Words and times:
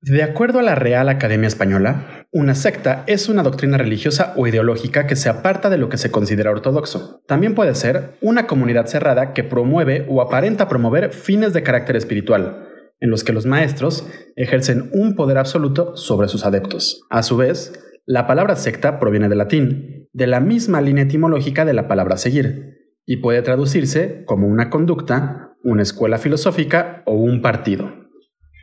De 0.00 0.22
acuerdo 0.22 0.60
a 0.60 0.62
la 0.62 0.76
Real 0.76 1.08
Academia 1.08 1.48
Española, 1.48 2.24
una 2.30 2.54
secta 2.54 3.02
es 3.08 3.28
una 3.28 3.42
doctrina 3.42 3.78
religiosa 3.78 4.32
o 4.36 4.46
ideológica 4.46 5.08
que 5.08 5.16
se 5.16 5.28
aparta 5.28 5.70
de 5.70 5.78
lo 5.78 5.88
que 5.88 5.98
se 5.98 6.12
considera 6.12 6.52
ortodoxo. 6.52 7.20
También 7.26 7.56
puede 7.56 7.74
ser 7.74 8.12
una 8.20 8.46
comunidad 8.46 8.86
cerrada 8.86 9.32
que 9.32 9.42
promueve 9.42 10.06
o 10.08 10.22
aparenta 10.22 10.68
promover 10.68 11.12
fines 11.12 11.52
de 11.52 11.64
carácter 11.64 11.96
espiritual, 11.96 12.68
en 13.00 13.10
los 13.10 13.24
que 13.24 13.32
los 13.32 13.44
maestros 13.44 14.06
ejercen 14.36 14.88
un 14.92 15.16
poder 15.16 15.36
absoluto 15.36 15.96
sobre 15.96 16.28
sus 16.28 16.46
adeptos. 16.46 17.02
A 17.10 17.24
su 17.24 17.36
vez, 17.36 17.72
la 18.06 18.28
palabra 18.28 18.54
secta 18.54 19.00
proviene 19.00 19.28
del 19.28 19.38
latín, 19.38 20.08
de 20.12 20.26
la 20.28 20.38
misma 20.38 20.80
línea 20.80 21.04
etimológica 21.04 21.64
de 21.64 21.72
la 21.72 21.88
palabra 21.88 22.18
seguir, 22.18 22.76
y 23.04 23.16
puede 23.16 23.42
traducirse 23.42 24.22
como 24.26 24.46
una 24.46 24.70
conducta, 24.70 25.56
una 25.64 25.82
escuela 25.82 26.18
filosófica 26.18 27.02
o 27.04 27.14
un 27.14 27.42
partido. 27.42 28.07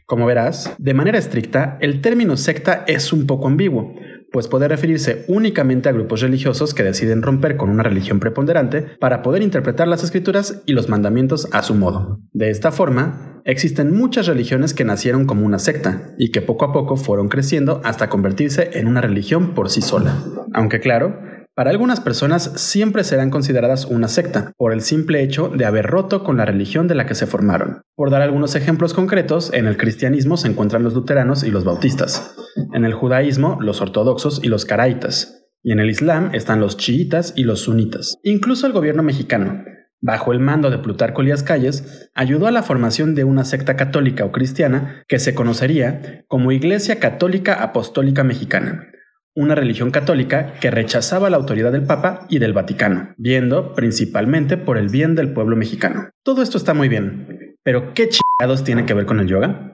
Como 0.06 0.28
verás, 0.28 0.76
de 0.78 0.94
manera 0.94 1.18
estricta, 1.18 1.80
el 1.82 2.02
término 2.02 2.38
secta 2.38 2.84
es 2.86 3.12
un 3.12 3.25
poco 3.25 3.48
ambiguo, 3.48 3.92
pues 4.32 4.48
puede 4.48 4.68
referirse 4.68 5.25
únicamente 5.28 5.89
a 5.89 5.93
grupos 5.93 6.21
religiosos 6.21 6.75
que 6.75 6.84
deciden 6.84 7.24
romper 7.24 7.57
con 7.57 7.71
una 7.71 7.82
religión 7.82 8.20
preponderante 8.20 8.84
para 9.00 9.24
poder 9.24 9.42
interpretar 9.42 9.88
las 9.88 10.04
escrituras 10.04 10.62
y 10.68 10.74
los 10.74 10.89
mandamientos 10.89 11.48
a 11.54 11.64
su 11.64 11.74
modo. 11.74 12.20
De 12.34 12.52
esta 12.52 12.71
forma, 12.71 13.42
existen 13.46 13.96
muchas 13.96 14.28
religiones 14.28 14.76
que 14.76 14.86
nacieron 14.86 15.26
como 15.26 15.43
una 15.43 15.57
secta 15.57 16.14
y 16.20 16.32
que 16.32 16.42
poco 16.42 16.65
a 16.65 16.74
poco 16.74 16.98
fueron 16.98 17.28
creciendo 17.28 17.82
hasta 17.84 18.07
convertirse 18.07 18.71
en 18.74 18.87
una 18.87 19.01
religión 19.01 19.56
por 19.56 19.71
sí 19.71 19.82
sola. 19.82 20.21
Aunque 20.54 20.82
claro, 20.82 21.20
para 21.55 21.69
algunas 21.69 22.01
personas 22.01 22.51
siempre 22.55 23.05
serán 23.05 23.29
consideradas 23.29 23.86
una 23.86 24.09
secta, 24.09 24.51
por 24.57 24.73
el 24.73 24.82
simple 24.82 25.23
hecho 25.23 25.47
de 25.47 25.64
haber 25.64 25.86
roto 25.86 26.23
con 26.23 26.36
la 26.36 26.45
religión 26.45 26.89
de 26.89 26.95
la 26.95 27.05
que 27.05 27.15
se 27.15 27.28
formaron. 27.28 27.81
Por 27.95 28.11
dar 28.11 28.21
algunos 28.21 28.55
ejemplos 28.55 28.93
concretos, 28.93 29.54
en 29.54 29.65
el 29.65 29.78
cristianismo 29.78 30.36
se 30.36 30.50
encuentran 30.50 30.83
los 30.83 30.93
luteranos 30.93 31.43
y 31.43 31.51
los 31.51 31.64
bautistas, 31.64 32.36
en 32.73 32.83
el 32.83 32.94
judaísmo 32.94 33.58
los 33.61 33.80
ortodoxos 33.81 34.41
y 34.44 34.50
los 34.50 34.66
caraitas, 34.66 35.45
y 35.64 35.72
en 35.72 35.80
el 35.80 35.89
islam 35.89 36.31
están 36.34 36.59
los 36.59 36.75
chiitas 36.75 37.34
y 37.38 37.45
los 37.45 37.62
sunitas. 37.62 38.17
Incluso 38.23 38.67
el 38.67 38.73
gobierno 38.73 39.02
mexicano, 39.02 39.64
bajo 40.02 40.34
el 40.34 40.42
mando 40.42 40.69
de 40.69 40.78
Plutarco 40.78 41.22
Elías 41.22 41.42
Calles, 41.42 42.09
ayudó 42.14 42.47
a 42.47 42.52
la 42.52 42.64
formación 42.64 43.16
de 43.16 43.23
una 43.23 43.45
secta 43.45 43.78
católica 43.78 44.25
o 44.25 44.34
cristiana 44.34 45.06
que 45.08 45.19
se 45.19 45.34
conocería 45.34 46.25
como 46.28 46.52
Iglesia 46.52 47.00
Católica 47.00 47.64
Apostólica 47.64 48.25
Mexicana, 48.25 48.90
una 49.36 49.53
religión 49.53 49.91
católica 49.91 50.53
que 50.61 50.72
rechazaba 50.72 51.30
la 51.30 51.38
autoridad 51.38 51.73
del 51.73 51.83
Papa 51.83 52.25
y 52.30 52.39
del 52.39 52.53
Vaticano, 52.53 53.14
viendo 53.17 53.73
principalmente 53.73 54.58
por 54.58 54.78
el 54.78 54.89
bien 54.89 55.14
del 55.14 55.33
pueblo 55.33 55.58
mexicano. 55.58 56.09
Todo 56.23 56.41
esto 56.41 56.58
está 56.58 56.73
muy 56.73 56.88
bien, 56.88 57.58
pero 57.63 57.94
¿qué 57.94 58.09
chingados 58.09 58.63
tiene 58.63 58.86
que 58.86 58.94
ver 58.94 59.06
con 59.06 59.19
el 59.19 59.28
yoga? 59.28 59.73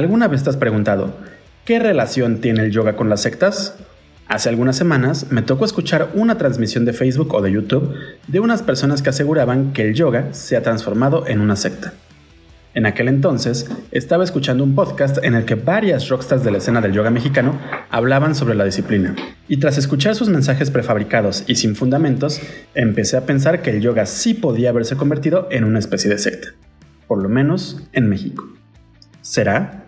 ¿Alguna 0.00 0.28
vez 0.28 0.42
te 0.42 0.48
has 0.48 0.56
preguntado 0.56 1.12
qué 1.66 1.78
relación 1.78 2.40
tiene 2.40 2.62
el 2.62 2.70
yoga 2.70 2.96
con 2.96 3.10
las 3.10 3.20
sectas? 3.20 3.76
Hace 4.28 4.48
algunas 4.48 4.74
semanas 4.74 5.26
me 5.28 5.42
tocó 5.42 5.66
escuchar 5.66 6.08
una 6.14 6.38
transmisión 6.38 6.86
de 6.86 6.94
Facebook 6.94 7.34
o 7.34 7.42
de 7.42 7.52
YouTube 7.52 7.94
de 8.26 8.40
unas 8.40 8.62
personas 8.62 9.02
que 9.02 9.10
aseguraban 9.10 9.74
que 9.74 9.82
el 9.82 9.92
yoga 9.92 10.32
se 10.32 10.56
ha 10.56 10.62
transformado 10.62 11.26
en 11.26 11.42
una 11.42 11.54
secta. 11.54 11.92
En 12.72 12.86
aquel 12.86 13.08
entonces 13.08 13.70
estaba 13.90 14.24
escuchando 14.24 14.64
un 14.64 14.74
podcast 14.74 15.22
en 15.22 15.34
el 15.34 15.44
que 15.44 15.56
varias 15.56 16.08
rockstars 16.08 16.44
de 16.44 16.50
la 16.50 16.58
escena 16.58 16.80
del 16.80 16.94
yoga 16.94 17.10
mexicano 17.10 17.60
hablaban 17.90 18.34
sobre 18.34 18.54
la 18.54 18.64
disciplina. 18.64 19.14
Y 19.48 19.58
tras 19.58 19.76
escuchar 19.76 20.14
sus 20.14 20.30
mensajes 20.30 20.70
prefabricados 20.70 21.44
y 21.46 21.56
sin 21.56 21.76
fundamentos, 21.76 22.40
empecé 22.74 23.18
a 23.18 23.26
pensar 23.26 23.60
que 23.60 23.68
el 23.68 23.82
yoga 23.82 24.06
sí 24.06 24.32
podía 24.32 24.70
haberse 24.70 24.96
convertido 24.96 25.46
en 25.50 25.64
una 25.64 25.78
especie 25.78 26.08
de 26.08 26.16
secta. 26.16 26.48
Por 27.06 27.22
lo 27.22 27.28
menos 27.28 27.82
en 27.92 28.08
México. 28.08 28.48
¿Será? 29.20 29.79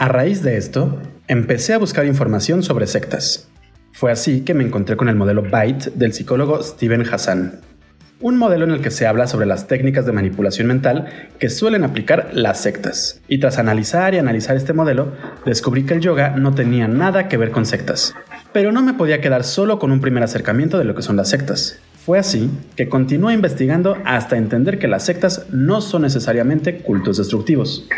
A 0.00 0.06
raíz 0.06 0.44
de 0.44 0.56
esto, 0.56 1.02
empecé 1.26 1.74
a 1.74 1.78
buscar 1.78 2.06
información 2.06 2.62
sobre 2.62 2.86
sectas. 2.86 3.48
Fue 3.90 4.12
así 4.12 4.42
que 4.42 4.54
me 4.54 4.62
encontré 4.62 4.96
con 4.96 5.08
el 5.08 5.16
modelo 5.16 5.42
BITE 5.42 5.90
del 5.96 6.12
psicólogo 6.12 6.62
Steven 6.62 7.02
Hassan, 7.02 7.58
un 8.20 8.36
modelo 8.36 8.64
en 8.64 8.70
el 8.70 8.80
que 8.80 8.92
se 8.92 9.08
habla 9.08 9.26
sobre 9.26 9.46
las 9.46 9.66
técnicas 9.66 10.06
de 10.06 10.12
manipulación 10.12 10.68
mental 10.68 11.08
que 11.40 11.50
suelen 11.50 11.82
aplicar 11.82 12.30
las 12.32 12.60
sectas. 12.60 13.20
Y 13.26 13.40
tras 13.40 13.58
analizar 13.58 14.14
y 14.14 14.18
analizar 14.18 14.56
este 14.56 14.72
modelo, 14.72 15.14
descubrí 15.44 15.84
que 15.84 15.94
el 15.94 16.00
yoga 16.00 16.30
no 16.36 16.54
tenía 16.54 16.86
nada 16.86 17.26
que 17.26 17.36
ver 17.36 17.50
con 17.50 17.66
sectas. 17.66 18.14
Pero 18.52 18.70
no 18.70 18.82
me 18.82 18.94
podía 18.94 19.20
quedar 19.20 19.42
solo 19.42 19.80
con 19.80 19.90
un 19.90 20.00
primer 20.00 20.22
acercamiento 20.22 20.78
de 20.78 20.84
lo 20.84 20.94
que 20.94 21.02
son 21.02 21.16
las 21.16 21.28
sectas. 21.28 21.80
Fue 22.06 22.20
así 22.20 22.52
que 22.76 22.88
continué 22.88 23.34
investigando 23.34 23.98
hasta 24.04 24.36
entender 24.36 24.78
que 24.78 24.86
las 24.86 25.04
sectas 25.04 25.46
no 25.50 25.80
son 25.80 26.02
necesariamente 26.02 26.78
cultos 26.82 27.16
destructivos. 27.16 27.88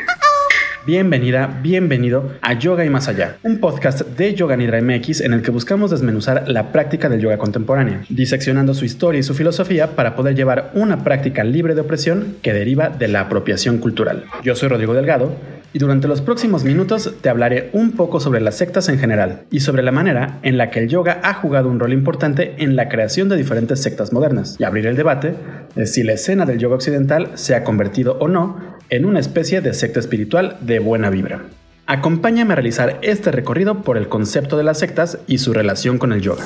Bienvenida, 0.87 1.61
bienvenido 1.63 2.33
a 2.41 2.55
Yoga 2.55 2.87
y 2.87 2.91
Más 2.91 3.07
Allá, 3.07 3.37
un 3.43 3.59
podcast 3.59 4.01
de 4.01 4.35
Yoga 4.35 4.57
Nidra 4.57 4.81
MX 4.81 5.21
en 5.21 5.35
el 5.35 5.43
que 5.43 5.51
buscamos 5.51 5.91
desmenuzar 5.91 6.49
la 6.49 6.73
práctica 6.73 7.11
del 7.11 7.21
yoga 7.21 7.37
contemporánea, 7.37 8.03
diseccionando 8.09 8.73
su 8.73 8.87
historia 8.87 9.21
y 9.21 9.23
su 9.23 9.35
filosofía 9.35 9.95
para 9.95 10.17
poder 10.17 10.35
llevar 10.35 10.71
una 10.73 11.05
práctica 11.05 11.45
libre 11.45 11.75
de 11.75 11.83
opresión 11.83 12.37
que 12.41 12.55
deriva 12.55 12.89
de 12.89 13.09
la 13.09 13.21
apropiación 13.21 13.77
cultural. 13.77 14.25
Yo 14.43 14.55
soy 14.55 14.71
Rodrigo 14.71 14.95
Delgado 14.95 15.33
y 15.73 15.79
durante 15.79 16.09
los 16.09 16.21
próximos 16.21 16.65
minutos 16.65 17.15
te 17.21 17.29
hablaré 17.29 17.71
un 17.73 17.93
poco 17.93 18.21
sobre 18.21 18.41
las 18.41 18.57
sectas 18.57 18.89
en 18.89 18.99
general 18.99 19.43
y 19.51 19.61
sobre 19.61 19.83
la 19.83 19.93
manera 19.93 20.39
en 20.43 20.59
la 20.59 20.71
que 20.71 20.81
el 20.81 20.89
yoga 20.89 21.21
ha 21.23 21.35
jugado 21.35 21.69
un 21.69 21.79
rol 21.79 21.93
importante 21.93 22.55
en 22.59 22.77
la 22.77 22.89
creación 22.89 23.29
de 23.29 23.37
diferentes 23.37 23.83
sectas 23.83 24.13
modernas 24.13 24.57
y 24.59 24.65
abrir 24.65 24.87
el 24.87 24.97
debate 24.97 25.35
de 25.75 25.87
si 25.87 26.03
la 26.03 26.15
escena 26.15 26.47
del 26.47 26.59
yoga 26.59 26.77
occidental 26.77 27.31
se 27.35 27.55
ha 27.55 27.65
convertido 27.65 28.17
o 28.21 28.29
no 28.29 28.59
en 28.91 29.05
una 29.05 29.21
especie 29.21 29.61
de 29.61 29.75
secta 29.75 30.01
espiritual 30.01 30.57
de 30.61 30.81
buena 30.81 31.11
vibra. 31.11 31.43
Acompáñame 31.87 32.53
a 32.53 32.57
realizar 32.57 32.99
este 33.03 33.33
recorrido 33.33 33.83
por 33.83 33.97
el 33.97 34.09
concepto 34.09 34.57
de 34.57 34.65
las 34.65 34.79
sectas 34.79 35.19
y 35.27 35.39
su 35.39 35.53
relación 35.53 35.99
con 35.99 36.13
el 36.13 36.21
yoga. 36.21 36.45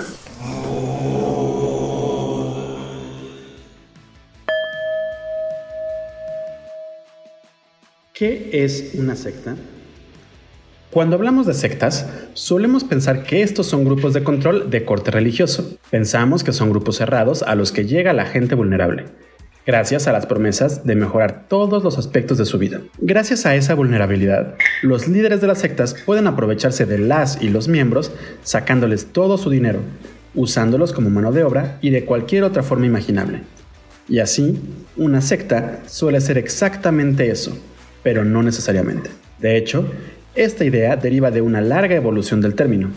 ¿Qué 8.15 8.51
es 8.53 8.93
una 8.95 9.17
secta? 9.17 9.57
Cuando 10.93 11.17
hablamos 11.17 11.49
de 11.49 11.53
sectas, 11.53 12.09
solemos 12.35 12.85
pensar 12.85 13.25
que 13.25 13.43
estos 13.43 13.67
son 13.67 13.85
grupos 13.85 14.15
de 14.15 14.23
control 14.23 14.71
de 14.71 14.85
corte 14.85 15.11
religioso. 15.11 15.77
Pensamos 15.91 16.45
que 16.45 16.53
son 16.53 16.71
grupos 16.71 16.99
cerrados 16.99 17.43
a 17.43 17.57
los 17.57 17.73
que 17.73 17.87
llega 17.87 18.13
la 18.13 18.27
gente 18.27 18.55
vulnerable 18.55 19.07
gracias 19.67 20.07
a 20.07 20.13
las 20.13 20.27
promesas 20.27 20.85
de 20.85 20.95
mejorar 20.95 21.47
todos 21.49 21.83
los 21.83 21.99
aspectos 21.99 22.39
de 22.39 22.45
su 22.45 22.57
vida. 22.59 22.83
Gracias 22.99 23.47
a 23.47 23.57
esa 23.57 23.75
vulnerabilidad, 23.75 24.55
los 24.83 25.09
líderes 25.09 25.41
de 25.41 25.49
las 25.49 25.59
sectas 25.59 25.97
pueden 26.07 26.29
aprovecharse 26.29 26.87
de 26.87 26.99
las 26.99 27.43
y 27.43 27.49
los 27.49 27.67
miembros 27.67 28.13
sacándoles 28.45 29.07
todo 29.07 29.39
su 29.39 29.51
dinero, 29.51 29.81
usándolos 30.37 30.93
como 30.93 31.11
mano 31.11 31.33
de 31.33 31.43
obra 31.43 31.79
y 31.81 31.91
de 31.91 32.05
cualquier 32.05 32.45
otra 32.45 32.63
forma 32.63 32.87
imaginable. 32.87 33.41
Y 34.07 34.19
así, 34.19 34.61
una 34.97 35.21
secta 35.21 35.81
suele 35.87 36.21
ser 36.21 36.37
exactamente 36.37 37.31
eso, 37.31 37.57
pero 38.05 38.25
no 38.25 38.45
necesariamente. 38.45 39.11
De 39.41 39.57
hecho, 39.57 39.91
esta 40.37 40.65
idea 40.65 40.95
deriva 40.95 41.33
de 41.33 41.41
una 41.41 41.61
larga 41.61 41.97
evolución 41.97 42.41
del 42.41 42.55
término. 42.55 42.91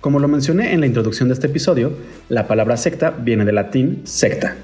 Como 0.00 0.18
lo 0.18 0.26
mencioné 0.26 0.72
en 0.72 0.80
la 0.80 0.86
introducción 0.86 1.28
de 1.28 1.34
este 1.34 1.46
episodio, 1.46 1.92
la 2.28 2.48
palabra 2.48 2.76
secta 2.76 3.10
viene 3.10 3.44
del 3.44 3.54
latín 3.54 4.02
secta, 4.04 4.56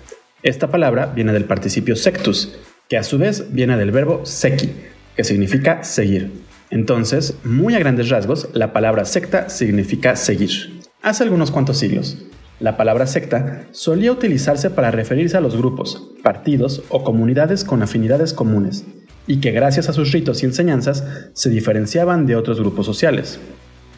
esta 0.43 0.71
palabra 0.71 1.05
viene 1.05 1.35
del 1.35 1.45
participio 1.45 1.97
sectus, 1.97 2.57
que 2.89 2.97
a 2.97 3.03
su 3.03 3.19
vez 3.19 3.53
viene 3.53 3.77
del 3.77 3.91
verbo 3.91 4.25
sequi, 4.25 4.71
que 5.15 5.23
significa 5.23 5.85
seguir. 5.85 6.31
Entonces, 6.71 7.35
muy 7.45 7.75
a 7.75 7.79
grandes 7.79 8.09
rasgos, 8.09 8.49
la 8.55 8.73
palabra 8.73 9.05
secta 9.05 9.51
significa 9.51 10.17
seguir. 10.17 10.81
Hace 11.03 11.25
algunos 11.25 11.51
cuantos 11.51 11.77
siglos, 11.77 12.25
la 12.59 12.79
palabra 12.79 13.07
secta 13.07 13.67
solía 13.73 14.13
utilizarse 14.13 14.71
para 14.71 14.91
referirse 14.91 15.37
a 15.37 15.43
los 15.43 15.57
grupos, 15.57 16.11
partidos 16.23 16.85
o 16.89 17.05
comunidades 17.05 17.63
con 17.63 17.83
afinidades 17.83 18.33
comunes, 18.33 18.87
y 19.27 19.41
que 19.41 19.53
gracias 19.53 19.89
a 19.89 19.93
sus 19.93 20.13
ritos 20.13 20.43
y 20.43 20.47
enseñanzas 20.47 21.05
se 21.33 21.51
diferenciaban 21.51 22.27
de 22.27 22.37
otros 22.37 22.59
grupos 22.61 22.87
sociales. 22.87 23.39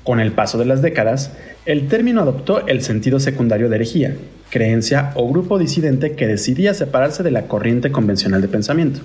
Con 0.04 0.18
el 0.18 0.32
paso 0.32 0.58
de 0.58 0.64
las 0.64 0.82
décadas, 0.82 1.32
el 1.64 1.86
término 1.86 2.20
adoptó 2.20 2.66
el 2.66 2.82
sentido 2.82 3.20
secundario 3.20 3.68
de 3.68 3.76
herejía, 3.76 4.16
creencia 4.50 5.12
o 5.14 5.28
grupo 5.30 5.58
disidente 5.58 6.12
que 6.12 6.26
decidía 6.26 6.74
separarse 6.74 7.22
de 7.22 7.30
la 7.30 7.46
corriente 7.46 7.92
convencional 7.92 8.42
de 8.42 8.48
pensamiento. 8.48 9.00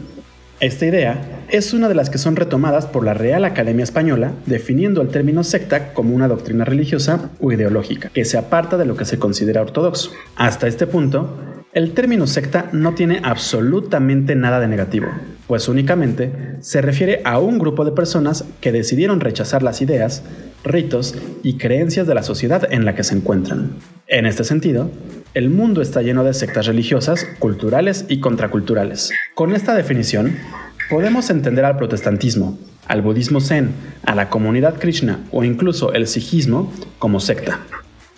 Esta 0.60 0.88
idea 0.88 1.22
es 1.50 1.74
una 1.74 1.88
de 1.88 1.94
las 1.94 2.10
que 2.10 2.18
son 2.18 2.36
retomadas 2.36 2.88
por 2.88 3.06
la 3.06 3.14
Real 3.14 3.46
Academia 3.46 3.84
Española, 3.84 4.32
definiendo 4.48 5.04
el 5.04 5.10
término 5.10 5.44
secta 5.44 5.94
como 5.94 6.16
una 6.16 6.28
doctrina 6.28 6.66
religiosa 6.66 7.30
o 7.40 7.52
ideológica, 7.52 8.10
que 8.10 8.26
se 8.26 8.40
aparta 8.40 8.76
de 8.76 8.86
lo 8.86 8.98
que 8.98 9.06
se 9.06 9.20
considera 9.20 9.62
ortodoxo. 9.62 10.12
Hasta 10.36 10.68
este 10.68 10.88
punto, 10.88 11.38
el 11.74 11.94
término 11.94 12.28
secta 12.28 12.70
no 12.72 12.96
tiene 12.96 13.22
absolutamente 13.24 14.36
nada 14.36 14.60
de 14.60 14.68
negativo, 14.68 15.08
pues 15.48 15.68
únicamente 15.68 16.32
se 16.62 16.82
refiere 16.82 17.22
a 17.24 17.40
un 17.40 17.60
grupo 17.60 17.86
de 17.86 17.92
personas 17.92 18.46
que 18.62 18.72
decidieron 18.72 19.20
rechazar 19.20 19.64
las 19.64 19.82
ideas, 19.82 20.24
ritos 20.64 21.16
y 21.44 21.58
creencias 21.58 22.08
de 22.08 22.16
la 22.16 22.24
sociedad 22.24 22.68
en 22.72 22.86
la 22.86 22.96
que 22.96 23.04
se 23.04 23.16
encuentran. 23.16 23.72
En 24.08 24.26
este 24.26 24.44
sentido, 24.44 24.90
el 25.34 25.50
mundo 25.50 25.82
está 25.82 26.02
lleno 26.02 26.24
de 26.24 26.34
sectas 26.34 26.66
religiosas, 26.66 27.28
culturales 27.40 28.06
y 28.08 28.20
contraculturales. 28.20 29.12
Con 29.36 29.54
esta 29.54 29.76
definición, 29.76 30.36
podemos 30.90 31.30
entender 31.30 31.66
al 31.66 31.78
protestantismo, 31.78 32.58
al 32.88 33.02
budismo 33.02 33.42
zen, 33.42 33.72
a 34.04 34.16
la 34.16 34.30
comunidad 34.30 34.80
Krishna 34.80 35.20
o 35.32 35.44
incluso 35.44 35.94
el 35.94 36.08
sijismo 36.08 36.72
como 36.98 37.20
secta. 37.20 37.60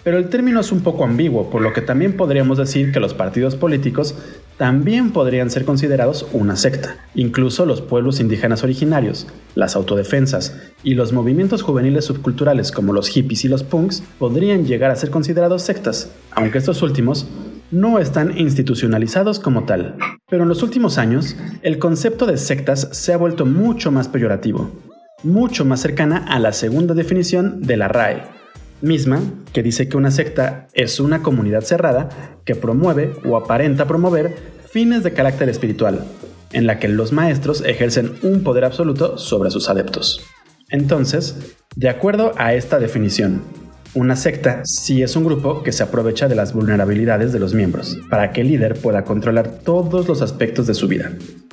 Pero 0.03 0.17
el 0.17 0.29
término 0.29 0.61
es 0.61 0.71
un 0.71 0.81
poco 0.81 1.03
ambiguo, 1.03 1.49
por 1.49 1.61
lo 1.61 1.73
que 1.73 1.81
también 1.81 2.15
podríamos 2.15 2.57
decir 2.57 2.91
que 2.91 2.99
los 2.99 3.13
partidos 3.13 3.55
políticos 3.55 4.15
también 4.57 5.11
podrían 5.11 5.49
ser 5.49 5.65
considerados 5.65 6.27
una 6.31 6.55
secta. 6.55 6.97
Incluso 7.15 7.65
los 7.65 7.81
pueblos 7.81 8.19
indígenas 8.19 8.63
originarios, 8.63 9.27
las 9.55 9.75
autodefensas 9.75 10.57
y 10.83 10.95
los 10.95 11.13
movimientos 11.13 11.61
juveniles 11.61 12.05
subculturales 12.05 12.71
como 12.71 12.93
los 12.93 13.07
hippies 13.09 13.45
y 13.45 13.49
los 13.49 13.63
punks 13.63 14.03
podrían 14.17 14.65
llegar 14.65 14.91
a 14.91 14.95
ser 14.95 15.09
considerados 15.09 15.63
sectas, 15.63 16.11
aunque 16.31 16.57
estos 16.57 16.81
últimos 16.81 17.27
no 17.71 17.99
están 17.99 18.37
institucionalizados 18.37 19.39
como 19.39 19.65
tal. 19.65 19.95
Pero 20.29 20.43
en 20.43 20.49
los 20.49 20.63
últimos 20.63 20.97
años, 20.97 21.35
el 21.61 21.77
concepto 21.77 22.25
de 22.25 22.37
sectas 22.37 22.89
se 22.91 23.13
ha 23.13 23.17
vuelto 23.17 23.45
mucho 23.45 23.91
más 23.91 24.07
peyorativo, 24.07 24.71
mucho 25.23 25.65
más 25.65 25.81
cercana 25.81 26.25
a 26.27 26.39
la 26.39 26.51
segunda 26.53 26.93
definición 26.93 27.61
de 27.61 27.77
la 27.77 27.87
RAE, 27.87 28.38
misma 28.81 29.21
que 29.53 29.63
dice 29.63 29.89
que 29.89 29.97
una 29.97 30.11
secta 30.11 30.67
es 30.73 30.99
una 30.99 31.21
comunidad 31.21 31.61
cerrada 31.61 32.39
que 32.45 32.55
promueve 32.55 33.13
o 33.25 33.37
aparenta 33.37 33.87
promover 33.87 34.35
fines 34.71 35.03
de 35.03 35.13
carácter 35.13 35.49
espiritual, 35.49 36.05
en 36.51 36.67
la 36.67 36.79
que 36.79 36.87
los 36.87 37.11
maestros 37.11 37.63
ejercen 37.65 38.13
un 38.23 38.43
poder 38.43 38.65
absoluto 38.65 39.17
sobre 39.17 39.51
sus 39.51 39.69
adeptos. 39.69 40.21
Entonces, 40.69 41.55
de 41.75 41.89
acuerdo 41.89 42.33
a 42.37 42.53
esta 42.53 42.79
definición, 42.79 43.41
una 43.95 44.15
secta 44.15 44.61
sí 44.65 45.01
es 45.01 45.15
un 45.15 45.23
grupo 45.23 45.63
que 45.63 45.71
se 45.71 45.81
aprovecha 45.81 46.27
de 46.27 46.35
las 46.35 46.53
vulnerabilidades 46.53 47.33
de 47.33 47.39
los 47.39 47.55
miembros, 47.55 47.97
para 48.09 48.31
que 48.31 48.41
el 48.41 48.47
líder 48.47 48.79
pueda 48.79 49.03
controlar 49.03 49.61
todos 49.63 50.07
los 50.07 50.21
aspectos 50.21 50.67
de 50.67 50.75
su 50.75 50.87
vida 50.87 51.11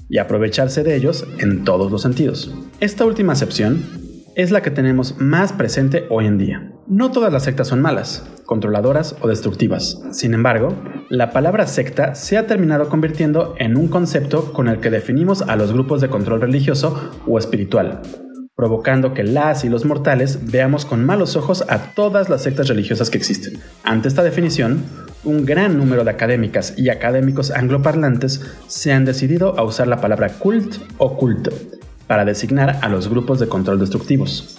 y 0.09 0.19
aprovecharse 0.19 0.83
de 0.83 0.97
ellos 0.97 1.27
en 1.39 1.65
todos 1.65 1.91
los 1.91 2.03
sentidos. 2.03 2.55
Esta 2.81 3.07
última 3.07 3.33
acepción 3.33 4.06
es 4.37 4.51
la 4.51 4.61
que 4.61 4.71
tenemos 4.71 5.19
más 5.19 5.55
presente 5.55 6.05
hoy 6.11 6.27
en 6.27 6.37
día. 6.37 6.71
No 6.87 7.11
todas 7.11 7.33
las 7.33 7.45
sectas 7.45 7.69
son 7.69 7.81
malas, 7.81 8.23
controladoras 8.45 9.17
o 9.23 9.29
destructivas. 9.29 10.03
Sin 10.13 10.35
embargo, 10.35 10.77
la 11.09 11.31
palabra 11.31 11.67
secta 11.67 12.15
se 12.15 12.37
ha 12.37 12.47
terminado 12.47 12.91
convirtiendo 12.91 13.55
en 13.59 13.79
un 13.79 13.89
concepto 13.89 14.53
con 14.53 14.69
el 14.69 14.79
que 14.79 14.91
definimos 14.91 15.41
a 15.41 15.57
los 15.57 15.73
grupos 15.73 16.03
de 16.03 16.11
control 16.11 16.43
religioso 16.43 17.13
o 17.27 17.39
espiritual, 17.39 18.03
provocando 18.55 19.15
que 19.15 19.25
las 19.25 19.65
y 19.65 19.71
los 19.71 19.87
mortales 19.87 20.51
veamos 20.53 20.85
con 20.85 21.03
malos 21.03 21.35
ojos 21.35 21.65
a 21.71 21.95
todas 21.95 22.29
las 22.29 22.43
sectas 22.43 22.69
religiosas 22.69 23.09
que 23.09 23.17
existen. 23.17 23.59
Ante 23.85 24.09
esta 24.09 24.23
definición, 24.23 24.85
un 25.25 25.47
gran 25.47 25.79
número 25.79 26.05
de 26.05 26.11
académicas 26.11 26.75
y 26.77 26.91
académicos 26.91 27.51
angloparlantes 27.51 28.43
se 28.67 28.93
han 28.93 29.07
decidido 29.07 29.59
a 29.59 29.65
usar 29.65 29.89
la 29.89 30.03
palabra 30.03 30.29
cult 30.29 30.77
o 30.99 31.17
culto, 31.17 31.53
para 32.07 32.25
designar 32.25 32.79
a 32.83 32.89
los 32.89 33.09
grupos 33.09 33.39
de 33.39 33.49
control 33.49 33.79
destructivos. 33.79 34.59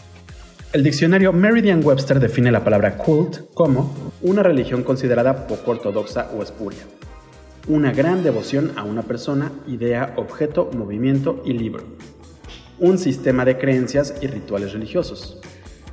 El 0.74 0.84
diccionario 0.84 1.32
Merriam-Webster 1.32 2.20
define 2.20 2.52
la 2.52 2.64
palabra 2.64 2.98
cult 2.98 3.54
como 3.54 4.12
una 4.22 4.44
religión 4.44 4.84
considerada 4.84 5.48
poco 5.48 5.72
ortodoxa 5.72 6.30
o 6.38 6.44
espuria, 6.44 6.82
una 7.68 7.94
gran 7.94 8.24
devoción 8.24 8.74
a 8.76 8.84
una 8.84 9.04
persona, 9.04 9.52
idea, 9.66 10.14
objeto, 10.18 10.70
movimiento 10.76 11.42
y 11.46 11.54
libro, 11.54 11.84
un 12.80 12.98
sistema 12.98 13.46
de 13.46 13.58
creencias 13.58 14.16
y 14.22 14.28
rituales 14.28 14.74
religiosos. 14.74 15.40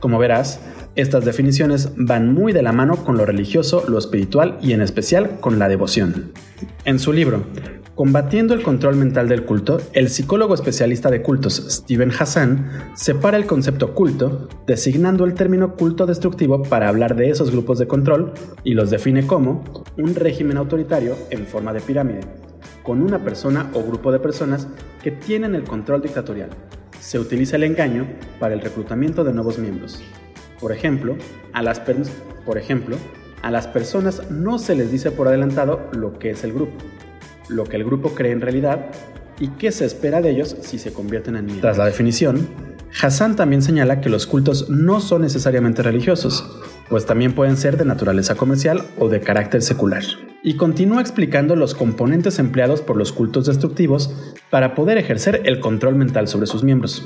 Como 0.01 0.19
verás, 0.19 0.61
estas 0.97 1.25
definiciones 1.25 1.91
van 1.97 2.35
muy 2.35 2.53
de 2.53 2.63
la 2.63 2.73
mano 2.73 3.05
con 3.05 3.17
lo 3.17 3.25
religioso, 3.25 3.85
lo 3.89 3.99
espiritual 3.99 4.59
y 4.61 4.73
en 4.73 4.83
especial 4.83 5.41
con 5.41 5.59
la 5.59 5.69
devoción. 5.69 6.33
En 6.85 6.99
su 6.99 7.13
libro, 7.13 7.45
Combatiendo 7.95 8.55
el 8.55 8.63
control 8.65 8.97
mental 8.97 9.29
del 9.29 9.45
culto, 9.45 9.79
el 9.93 10.09
psicólogo 10.09 10.55
especialista 10.55 11.13
de 11.13 11.23
cultos 11.23 11.65
Steven 11.69 12.11
Hassan 12.11 12.91
separa 12.97 13.37
el 13.37 13.47
concepto 13.47 13.95
culto, 13.95 14.49
designando 14.67 15.25
el 15.25 15.35
término 15.35 15.77
culto 15.77 16.05
destructivo 16.05 16.65
para 16.65 16.89
hablar 16.89 17.15
de 17.15 17.31
esos 17.31 17.53
grupos 17.53 17.79
de 17.79 17.87
control 17.87 18.33
y 18.65 18.75
los 18.75 18.91
define 18.91 19.29
como 19.29 19.63
un 19.97 20.17
régimen 20.17 20.57
autoritario 20.57 21.17
en 21.31 21.47
forma 21.47 21.73
de 21.73 21.83
pirámide, 21.83 22.23
con 22.83 23.01
una 23.01 23.23
persona 23.23 23.71
o 23.75 23.85
grupo 23.85 24.11
de 24.11 24.19
personas 24.19 24.67
que 25.01 25.13
tienen 25.13 25.55
el 25.55 25.63
control 25.63 26.03
dictatorial. 26.03 26.51
Se 26.99 27.21
utiliza 27.21 27.55
el 27.55 27.63
engaño 27.63 28.09
para 28.41 28.55
el 28.55 28.61
reclutamiento 28.61 29.23
de 29.23 29.35
nuevos 29.35 29.61
miembros. 29.61 30.03
Por 30.59 30.73
ejemplo, 30.73 31.15
a 31.53 31.63
las, 31.63 31.79
por 31.79 32.59
ejemplo, 32.59 32.97
a 33.41 33.53
las 33.53 33.69
personas 33.69 34.29
no 34.33 34.59
se 34.59 34.75
les 34.75 34.91
dice 34.91 35.13
por 35.13 35.29
adelantado 35.29 35.89
lo 35.93 36.19
que 36.19 36.31
es 36.31 36.43
el 36.43 36.55
grupo 36.55 36.75
lo 37.49 37.65
que 37.65 37.77
el 37.77 37.85
grupo 37.85 38.15
cree 38.15 38.33
en 38.33 38.41
realidad 38.41 38.87
y 39.39 39.49
qué 39.49 39.73
se 39.73 39.85
espera 39.85 40.21
de 40.21 40.31
ellos 40.31 40.57
si 40.61 40.79
se 40.79 40.93
convierten 40.93 41.37
en 41.37 41.47
miembros. 41.47 41.63
Tras 41.63 41.79
la 41.79 41.87
definición, 41.87 42.49
Hassan 43.01 43.37
también 43.37 43.63
señala 43.63 44.01
que 44.01 44.09
los 44.09 44.27
cultos 44.27 44.71
no 44.71 45.01
son 45.01 45.23
necesariamente 45.23 45.83
religiosos, 45.83 46.61
pues 46.89 47.07
también 47.07 47.33
pueden 47.33 47.57
ser 47.57 47.77
de 47.77 47.85
naturaleza 47.85 48.37
comercial 48.37 48.83
o 48.99 49.09
de 49.09 49.21
carácter 49.21 49.63
secular. 49.63 50.05
Y 50.43 50.57
continúa 50.57 51.01
explicando 51.01 51.57
los 51.57 51.75
componentes 51.75 52.39
empleados 52.39 52.83
por 52.83 52.97
los 52.97 53.13
cultos 53.13 53.47
destructivos 53.47 54.15
para 54.51 54.75
poder 54.75 54.99
ejercer 54.99 55.43
el 55.45 55.59
control 55.59 55.97
mental 55.97 56.29
sobre 56.29 56.47
sus 56.47 56.63
miembros. 56.63 57.03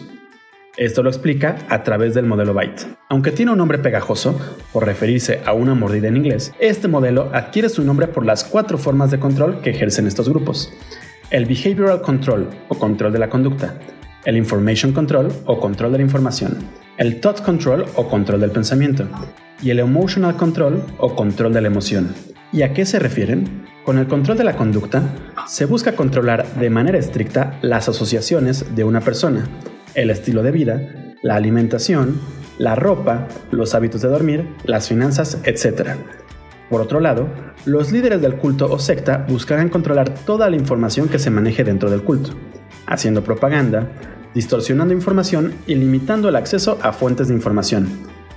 Esto 0.78 1.02
lo 1.02 1.10
explica 1.10 1.58
a 1.68 1.82
través 1.82 2.14
del 2.14 2.26
modelo 2.26 2.54
Byte. 2.54 2.86
Aunque 3.08 3.32
tiene 3.32 3.50
un 3.50 3.58
nombre 3.58 3.78
pegajoso, 3.78 4.38
por 4.72 4.86
referirse 4.86 5.40
a 5.44 5.52
una 5.52 5.74
mordida 5.74 6.06
en 6.06 6.16
inglés, 6.16 6.52
este 6.60 6.86
modelo 6.86 7.30
adquiere 7.32 7.68
su 7.68 7.82
nombre 7.82 8.06
por 8.06 8.24
las 8.24 8.44
cuatro 8.44 8.78
formas 8.78 9.10
de 9.10 9.18
control 9.18 9.60
que 9.60 9.70
ejercen 9.70 10.06
estos 10.06 10.28
grupos. 10.28 10.72
El 11.30 11.46
Behavioral 11.46 12.00
Control 12.00 12.48
o 12.68 12.76
control 12.76 13.12
de 13.12 13.18
la 13.18 13.28
conducta, 13.28 13.74
el 14.24 14.36
Information 14.36 14.92
Control 14.92 15.32
o 15.46 15.58
control 15.58 15.90
de 15.90 15.98
la 15.98 16.04
información, 16.04 16.58
el 16.96 17.20
Thought 17.20 17.42
Control 17.42 17.84
o 17.96 18.08
control 18.08 18.40
del 18.40 18.52
pensamiento 18.52 19.08
y 19.60 19.70
el 19.70 19.80
Emotional 19.80 20.36
Control 20.36 20.80
o 20.98 21.16
control 21.16 21.52
de 21.54 21.60
la 21.60 21.66
emoción. 21.66 22.14
¿Y 22.52 22.62
a 22.62 22.72
qué 22.72 22.86
se 22.86 23.00
refieren? 23.00 23.66
Con 23.84 23.98
el 23.98 24.06
control 24.06 24.38
de 24.38 24.44
la 24.44 24.54
conducta, 24.54 25.02
se 25.48 25.64
busca 25.64 25.96
controlar 25.96 26.46
de 26.54 26.70
manera 26.70 26.98
estricta 26.98 27.58
las 27.62 27.88
asociaciones 27.88 28.76
de 28.76 28.84
una 28.84 29.00
persona, 29.00 29.48
el 30.02 30.10
estilo 30.10 30.42
de 30.42 30.52
vida, 30.52 30.80
la 31.22 31.34
alimentación, 31.34 32.20
la 32.58 32.74
ropa, 32.76 33.26
los 33.50 33.74
hábitos 33.74 34.00
de 34.00 34.08
dormir, 34.08 34.46
las 34.64 34.88
finanzas, 34.88 35.38
etc. 35.44 35.96
Por 36.70 36.80
otro 36.80 37.00
lado, 37.00 37.28
los 37.64 37.90
líderes 37.90 38.20
del 38.22 38.36
culto 38.36 38.70
o 38.70 38.78
secta 38.78 39.26
buscarán 39.28 39.68
controlar 39.68 40.14
toda 40.14 40.48
la 40.50 40.56
información 40.56 41.08
que 41.08 41.18
se 41.18 41.30
maneje 41.30 41.64
dentro 41.64 41.90
del 41.90 42.02
culto, 42.02 42.30
haciendo 42.86 43.24
propaganda, 43.24 43.88
distorsionando 44.34 44.94
información 44.94 45.54
y 45.66 45.74
limitando 45.74 46.28
el 46.28 46.36
acceso 46.36 46.78
a 46.82 46.92
fuentes 46.92 47.28
de 47.28 47.34
información. 47.34 47.88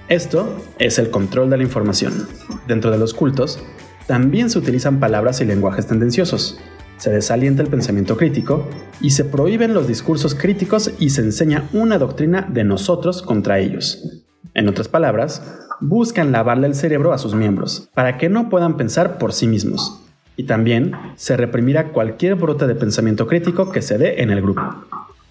Esto 0.07 0.57
es 0.79 0.97
el 0.97 1.11
control 1.11 1.49
de 1.49 1.57
la 1.57 1.63
información. 1.63 2.27
Dentro 2.67 2.89
de 2.89 2.97
los 2.97 3.13
cultos, 3.13 3.63
también 4.07 4.49
se 4.49 4.57
utilizan 4.57 4.99
palabras 4.99 5.41
y 5.41 5.45
lenguajes 5.45 5.87
tendenciosos, 5.87 6.59
se 7.01 7.09
desalienta 7.09 7.63
el 7.63 7.67
pensamiento 7.67 8.15
crítico 8.15 8.67
y 9.01 9.09
se 9.09 9.25
prohíben 9.25 9.73
los 9.73 9.87
discursos 9.87 10.35
críticos 10.35 10.91
y 10.99 11.09
se 11.09 11.21
enseña 11.21 11.67
una 11.73 11.97
doctrina 11.97 12.47
de 12.47 12.63
nosotros 12.63 13.23
contra 13.23 13.57
ellos. 13.57 14.21
En 14.53 14.67
otras 14.67 14.87
palabras, 14.87 15.41
buscan 15.79 16.31
lavarle 16.31 16.67
el 16.67 16.75
cerebro 16.75 17.11
a 17.11 17.17
sus 17.17 17.33
miembros 17.33 17.89
para 17.95 18.19
que 18.19 18.29
no 18.29 18.49
puedan 18.49 18.77
pensar 18.77 19.17
por 19.17 19.33
sí 19.33 19.47
mismos. 19.47 19.99
Y 20.37 20.43
también 20.43 20.91
se 21.15 21.35
reprimirá 21.35 21.87
cualquier 21.91 22.35
brote 22.35 22.67
de 22.67 22.75
pensamiento 22.75 23.25
crítico 23.25 23.71
que 23.71 23.81
se 23.81 23.97
dé 23.97 24.21
en 24.21 24.29
el 24.29 24.43
grupo. 24.43 24.61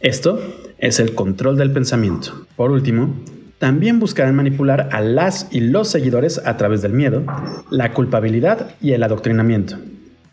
Esto 0.00 0.40
es 0.78 0.98
el 0.98 1.14
control 1.14 1.56
del 1.56 1.70
pensamiento. 1.70 2.46
Por 2.56 2.72
último, 2.72 3.14
también 3.58 4.00
buscarán 4.00 4.34
manipular 4.34 4.88
a 4.90 5.00
las 5.02 5.46
y 5.52 5.60
los 5.60 5.86
seguidores 5.86 6.42
a 6.44 6.56
través 6.56 6.82
del 6.82 6.94
miedo, 6.94 7.22
la 7.70 7.92
culpabilidad 7.92 8.74
y 8.80 8.90
el 8.90 9.04
adoctrinamiento. 9.04 9.76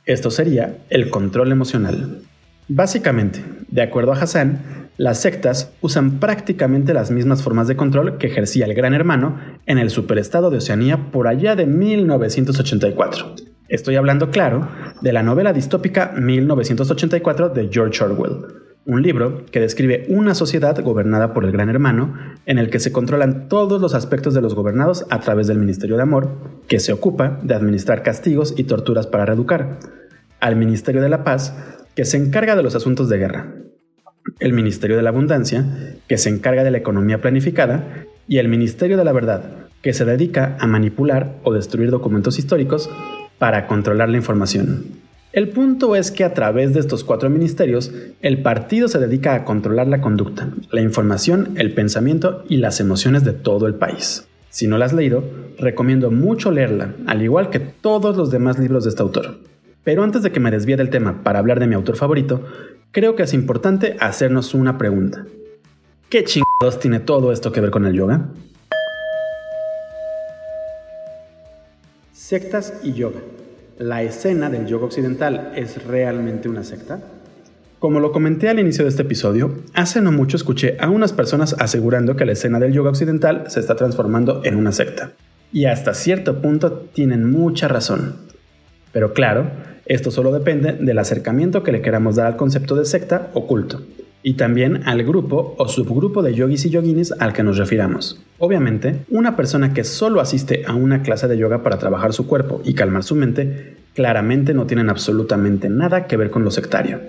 Esto 0.07 0.31
sería 0.31 0.77
el 0.89 1.09
control 1.09 1.51
emocional. 1.51 2.21
Básicamente, 2.69 3.43
de 3.67 3.81
acuerdo 3.81 4.13
a 4.13 4.15
Hassan, 4.15 4.87
las 4.95 5.19
sectas 5.19 5.73
usan 5.81 6.21
prácticamente 6.21 6.93
las 6.93 7.11
mismas 7.11 7.43
formas 7.43 7.67
de 7.67 7.75
control 7.75 8.17
que 8.17 8.27
ejercía 8.27 8.65
el 8.65 8.73
Gran 8.73 8.93
Hermano 8.93 9.37
en 9.65 9.79
el 9.79 9.89
superestado 9.89 10.49
de 10.49 10.59
Oceanía 10.59 11.11
por 11.11 11.27
allá 11.27 11.57
de 11.57 11.65
1984. 11.65 13.35
Estoy 13.67 13.97
hablando, 13.97 14.31
claro, 14.31 14.69
de 15.01 15.11
la 15.11 15.23
novela 15.23 15.51
distópica 15.51 16.13
1984 16.15 17.49
de 17.49 17.69
George 17.69 18.01
Orwell, 18.01 18.45
un 18.87 19.03
libro 19.03 19.45
que 19.51 19.59
describe 19.59 20.05
una 20.07 20.33
sociedad 20.33 20.81
gobernada 20.81 21.33
por 21.33 21.43
el 21.43 21.51
Gran 21.51 21.67
Hermano, 21.69 22.17
en 22.45 22.57
el 22.57 22.69
que 22.69 22.79
se 22.79 22.93
controlan 22.93 23.49
todos 23.49 23.81
los 23.81 23.93
aspectos 23.93 24.33
de 24.33 24.41
los 24.41 24.55
gobernados 24.55 25.05
a 25.09 25.19
través 25.19 25.47
del 25.47 25.59
Ministerio 25.59 25.97
de 25.97 26.03
Amor, 26.03 26.29
que 26.69 26.79
se 26.79 26.93
ocupa 26.93 27.37
de 27.43 27.53
administrar 27.53 28.01
castigos 28.01 28.53
y 28.57 28.63
torturas 28.63 29.05
para 29.05 29.25
reeducar, 29.25 29.77
al 30.39 30.55
Ministerio 30.55 31.01
de 31.01 31.09
la 31.09 31.25
Paz, 31.25 31.53
que 31.95 32.05
se 32.05 32.15
encarga 32.15 32.55
de 32.55 32.63
los 32.63 32.75
asuntos 32.75 33.09
de 33.09 33.17
guerra, 33.17 33.53
el 34.39 34.53
Ministerio 34.53 34.95
de 34.95 35.03
la 35.03 35.09
Abundancia, 35.09 35.65
que 36.07 36.17
se 36.17 36.29
encarga 36.29 36.63
de 36.63 36.71
la 36.71 36.77
economía 36.77 37.19
planificada, 37.19 38.05
y 38.25 38.37
el 38.37 38.47
Ministerio 38.47 38.95
de 38.95 39.03
la 39.03 39.11
Verdad, 39.11 39.67
que 39.81 39.91
se 39.91 40.05
dedica 40.05 40.55
a 40.61 40.67
manipular 40.67 41.35
o 41.43 41.53
destruir 41.53 41.91
documentos 41.91 42.39
históricos 42.39 42.89
para 43.37 43.67
controlar 43.67 44.07
la 44.07 44.17
información. 44.17 45.06
El 45.37 45.49
punto 45.49 45.95
es 45.95 46.09
que 46.09 46.23
a 46.23 46.33
través 46.33 46.73
de 46.73 46.79
estos 46.79 47.03
cuatro 47.03 47.29
ministerios, 47.29 47.91
el 48.23 48.41
partido 48.41 48.87
se 48.87 48.97
dedica 48.97 49.35
a 49.35 49.45
controlar 49.45 49.87
la 49.87 50.01
conducta, 50.01 50.49
la 50.71 50.81
información, 50.81 51.53
el 51.57 51.75
pensamiento 51.75 52.43
y 52.49 52.57
las 52.57 52.79
emociones 52.79 53.23
de 53.23 53.33
todo 53.33 53.67
el 53.67 53.75
país. 53.75 54.27
Si 54.49 54.65
no 54.65 54.79
la 54.79 54.85
has 54.85 54.93
leído, 54.93 55.23
recomiendo 55.59 56.09
mucho 56.09 56.49
leerla, 56.49 56.95
al 57.05 57.21
igual 57.21 57.51
que 57.51 57.59
todos 57.59 58.17
los 58.17 58.31
demás 58.31 58.57
libros 58.57 58.83
de 58.83 58.89
este 58.89 59.03
autor. 59.03 59.37
Pero 59.83 60.01
antes 60.01 60.23
de 60.23 60.31
que 60.31 60.39
me 60.39 60.49
desvíe 60.49 60.75
del 60.75 60.89
tema 60.89 61.21
para 61.21 61.37
hablar 61.37 61.59
de 61.59 61.67
mi 61.67 61.75
autor 61.75 61.97
favorito, 61.97 62.43
creo 62.91 63.15
que 63.15 63.21
es 63.21 63.35
importante 63.35 63.95
hacernos 63.99 64.55
una 64.55 64.79
pregunta. 64.79 65.27
¿Qué 66.09 66.23
chingados 66.23 66.79
tiene 66.79 66.99
todo 66.99 67.31
esto 67.31 67.51
que 67.51 67.61
ver 67.61 67.69
con 67.69 67.85
el 67.85 67.93
yoga? 67.93 68.29
Sectas 72.11 72.73
y 72.81 72.93
yoga. 72.93 73.19
¿La 73.79 74.01
escena 74.01 74.49
del 74.49 74.65
yoga 74.65 74.85
occidental 74.85 75.51
es 75.55 75.85
realmente 75.85 76.49
una 76.49 76.63
secta? 76.63 76.99
Como 77.77 77.99
lo 77.99 78.11
comenté 78.11 78.49
al 78.49 78.57
inicio 78.57 78.83
de 78.83 78.89
este 78.89 79.03
episodio, 79.03 79.53
hace 79.75 80.01
no 80.01 80.11
mucho 80.11 80.35
escuché 80.35 80.77
a 80.79 80.89
unas 80.89 81.13
personas 81.13 81.55
asegurando 81.59 82.15
que 82.15 82.25
la 82.25 82.31
escena 82.31 82.59
del 82.59 82.73
yoga 82.73 82.89
occidental 82.89 83.43
se 83.49 83.59
está 83.59 83.75
transformando 83.75 84.41
en 84.43 84.55
una 84.55 84.71
secta. 84.71 85.11
Y 85.53 85.65
hasta 85.65 85.93
cierto 85.93 86.41
punto 86.41 86.89
tienen 86.91 87.29
mucha 87.29 87.67
razón. 87.67 88.15
Pero 88.93 89.13
claro, 89.13 89.51
esto 89.85 90.09
solo 90.09 90.31
depende 90.31 90.73
del 90.73 90.97
acercamiento 90.97 91.61
que 91.61 91.71
le 91.71 91.83
queramos 91.83 92.15
dar 92.15 92.25
al 92.25 92.35
concepto 92.35 92.75
de 92.75 92.85
secta 92.85 93.29
o 93.35 93.45
culto 93.45 93.83
y 94.27 94.33
también 94.33 94.81
al 94.85 95.03
grupo 95.03 95.55
o 95.57 95.69
subgrupo 95.69 96.21
de 96.21 96.33
yogis 96.33 96.65
y 96.65 96.69
yoginis 96.69 97.13
al 97.17 97.31
que 97.31 97.43
nos 97.43 97.57
refiramos. 97.57 98.21
Obviamente, 98.39 99.05
una 99.09 99.37
persona 99.37 99.73
que 99.73 99.85
solo 99.85 100.19
asiste 100.19 100.65
a 100.67 100.75
una 100.75 101.01
clase 101.01 101.29
de 101.29 101.37
yoga 101.37 101.63
para 101.63 101.77
trabajar 101.77 102.11
su 102.11 102.27
cuerpo 102.27 102.59
y 102.65 102.73
calmar 102.73 103.03
su 103.03 103.15
mente, 103.15 103.77
claramente 103.95 104.53
no 104.53 104.65
tienen 104.65 104.89
absolutamente 104.89 105.69
nada 105.69 106.07
que 106.07 106.17
ver 106.17 106.29
con 106.29 106.43
lo 106.43 106.51
sectario. 106.51 106.99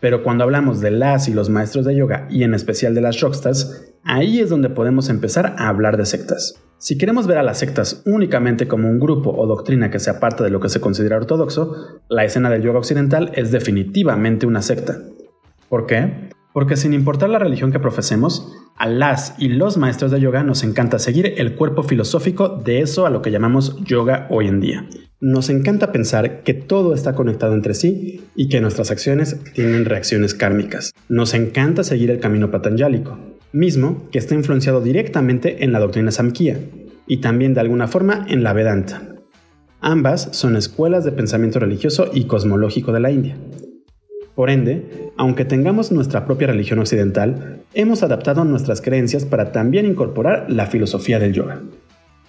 Pero 0.00 0.22
cuando 0.22 0.42
hablamos 0.42 0.80
de 0.80 0.90
las 0.90 1.28
y 1.28 1.34
los 1.34 1.50
maestros 1.50 1.84
de 1.84 1.94
yoga 1.94 2.26
y 2.30 2.44
en 2.44 2.54
especial 2.54 2.94
de 2.94 3.02
las 3.02 3.20
rockstars, 3.20 3.92
ahí 4.02 4.40
es 4.40 4.48
donde 4.48 4.70
podemos 4.70 5.10
empezar 5.10 5.54
a 5.58 5.68
hablar 5.68 5.98
de 5.98 6.06
sectas. 6.06 6.54
Si 6.78 6.96
queremos 6.96 7.26
ver 7.26 7.36
a 7.36 7.42
las 7.42 7.58
sectas 7.58 8.02
únicamente 8.06 8.66
como 8.66 8.88
un 8.88 9.00
grupo 9.00 9.36
o 9.36 9.46
doctrina 9.46 9.90
que 9.90 9.98
se 9.98 10.08
aparta 10.08 10.44
de 10.44 10.50
lo 10.50 10.60
que 10.60 10.70
se 10.70 10.80
considera 10.80 11.18
ortodoxo, 11.18 12.00
la 12.08 12.24
escena 12.24 12.48
del 12.48 12.62
yoga 12.62 12.78
occidental 12.78 13.32
es 13.34 13.50
definitivamente 13.52 14.46
una 14.46 14.62
secta. 14.62 14.96
¿Por 15.68 15.84
qué? 15.84 16.30
Porque 16.58 16.76
sin 16.76 16.92
importar 16.92 17.30
la 17.30 17.38
religión 17.38 17.70
que 17.70 17.78
profesemos, 17.78 18.52
a 18.74 18.88
las 18.88 19.36
y 19.38 19.46
los 19.46 19.76
maestros 19.76 20.10
de 20.10 20.20
yoga 20.20 20.42
nos 20.42 20.64
encanta 20.64 20.98
seguir 20.98 21.34
el 21.36 21.54
cuerpo 21.54 21.84
filosófico 21.84 22.48
de 22.48 22.80
eso 22.80 23.06
a 23.06 23.10
lo 23.10 23.22
que 23.22 23.30
llamamos 23.30 23.76
yoga 23.84 24.26
hoy 24.28 24.48
en 24.48 24.58
día. 24.58 24.84
Nos 25.20 25.50
encanta 25.50 25.92
pensar 25.92 26.42
que 26.42 26.54
todo 26.54 26.94
está 26.94 27.14
conectado 27.14 27.54
entre 27.54 27.74
sí 27.74 28.24
y 28.34 28.48
que 28.48 28.60
nuestras 28.60 28.90
acciones 28.90 29.40
tienen 29.54 29.84
reacciones 29.84 30.34
kármicas. 30.34 30.92
Nos 31.08 31.32
encanta 31.32 31.84
seguir 31.84 32.10
el 32.10 32.18
camino 32.18 32.50
patanjálico, 32.50 33.16
mismo 33.52 34.08
que 34.10 34.18
está 34.18 34.34
influenciado 34.34 34.80
directamente 34.80 35.62
en 35.62 35.70
la 35.70 35.78
doctrina 35.78 36.10
Samkhya 36.10 36.58
y 37.06 37.18
también 37.18 37.54
de 37.54 37.60
alguna 37.60 37.86
forma 37.86 38.26
en 38.28 38.42
la 38.42 38.52
Vedanta. 38.52 39.14
Ambas 39.80 40.30
son 40.32 40.56
escuelas 40.56 41.04
de 41.04 41.12
pensamiento 41.12 41.60
religioso 41.60 42.10
y 42.12 42.24
cosmológico 42.24 42.90
de 42.90 42.98
la 42.98 43.12
India. 43.12 43.36
Por 44.38 44.50
ende, 44.50 45.10
aunque 45.16 45.44
tengamos 45.44 45.90
nuestra 45.90 46.24
propia 46.24 46.46
religión 46.46 46.78
occidental, 46.78 47.62
hemos 47.74 48.04
adaptado 48.04 48.44
nuestras 48.44 48.80
creencias 48.80 49.24
para 49.24 49.50
también 49.50 49.84
incorporar 49.84 50.46
la 50.48 50.66
filosofía 50.66 51.18
del 51.18 51.32
yoga. 51.32 51.60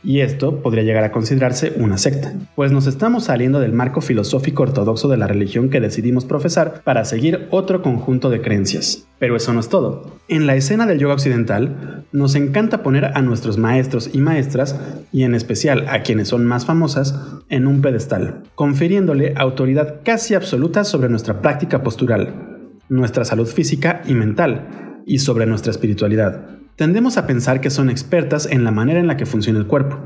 Y 0.02 0.22
esto 0.22 0.62
podría 0.62 0.84
llegar 0.84 1.04
a 1.04 1.12
considerarse 1.12 1.74
una 1.76 1.98
secta, 1.98 2.34
pues 2.56 2.72
nos 2.72 2.88
estamos 2.88 3.26
saliendo 3.26 3.60
del 3.60 3.74
marco 3.74 4.00
filosófico 4.00 4.64
ortodoxo 4.64 5.10
de 5.10 5.18
la 5.18 5.28
religión 5.28 5.70
que 5.70 5.82
decidimos 5.82 6.24
profesar 6.24 6.82
para 6.86 7.04
seguir 7.04 7.48
otro 7.52 7.82
conjunto 7.82 8.30
de 8.30 8.42
creencias. 8.42 9.08
Pero 9.20 9.36
eso 9.36 9.54
no 9.54 9.60
es 9.60 9.68
todo. 9.68 10.18
En 10.30 10.48
la 10.48 10.56
escena 10.56 10.86
del 10.86 11.00
yoga 11.00 11.16
occidental, 11.16 12.06
nos 12.14 12.36
encanta 12.36 12.82
poner 12.82 13.06
a 13.06 13.22
nuestros 13.22 13.58
maestros 13.58 14.10
y 14.14 14.20
maestras, 14.20 14.80
y 15.12 15.24
en 15.24 15.36
especial 15.36 15.86
a 15.90 16.02
quienes 16.02 16.30
son 16.30 16.46
más 16.46 16.66
famosas, 16.66 17.20
en 17.50 17.68
un 17.68 17.82
pedestal, 17.82 18.44
confiriéndole 18.56 19.34
autoridad 19.36 19.96
casi 20.06 20.34
absoluta 20.34 20.86
sobre 20.86 21.10
nuestra 21.10 21.42
práctica 21.42 21.84
postural, 21.84 22.70
nuestra 22.88 23.26
salud 23.26 23.48
física 23.48 24.02
y 24.08 24.14
mental, 24.14 25.02
y 25.06 25.20
sobre 25.20 25.46
nuestra 25.46 25.72
espiritualidad 25.72 26.59
tendemos 26.80 27.18
a 27.18 27.28
pensar 27.28 27.60
que 27.60 27.72
son 27.72 27.90
expertas 27.90 28.48
en 28.50 28.64
la 28.64 28.72
manera 28.72 29.02
en 29.02 29.08
la 29.08 29.18
que 29.18 29.26
funciona 29.26 29.60
el 29.60 29.68
cuerpo, 29.68 29.98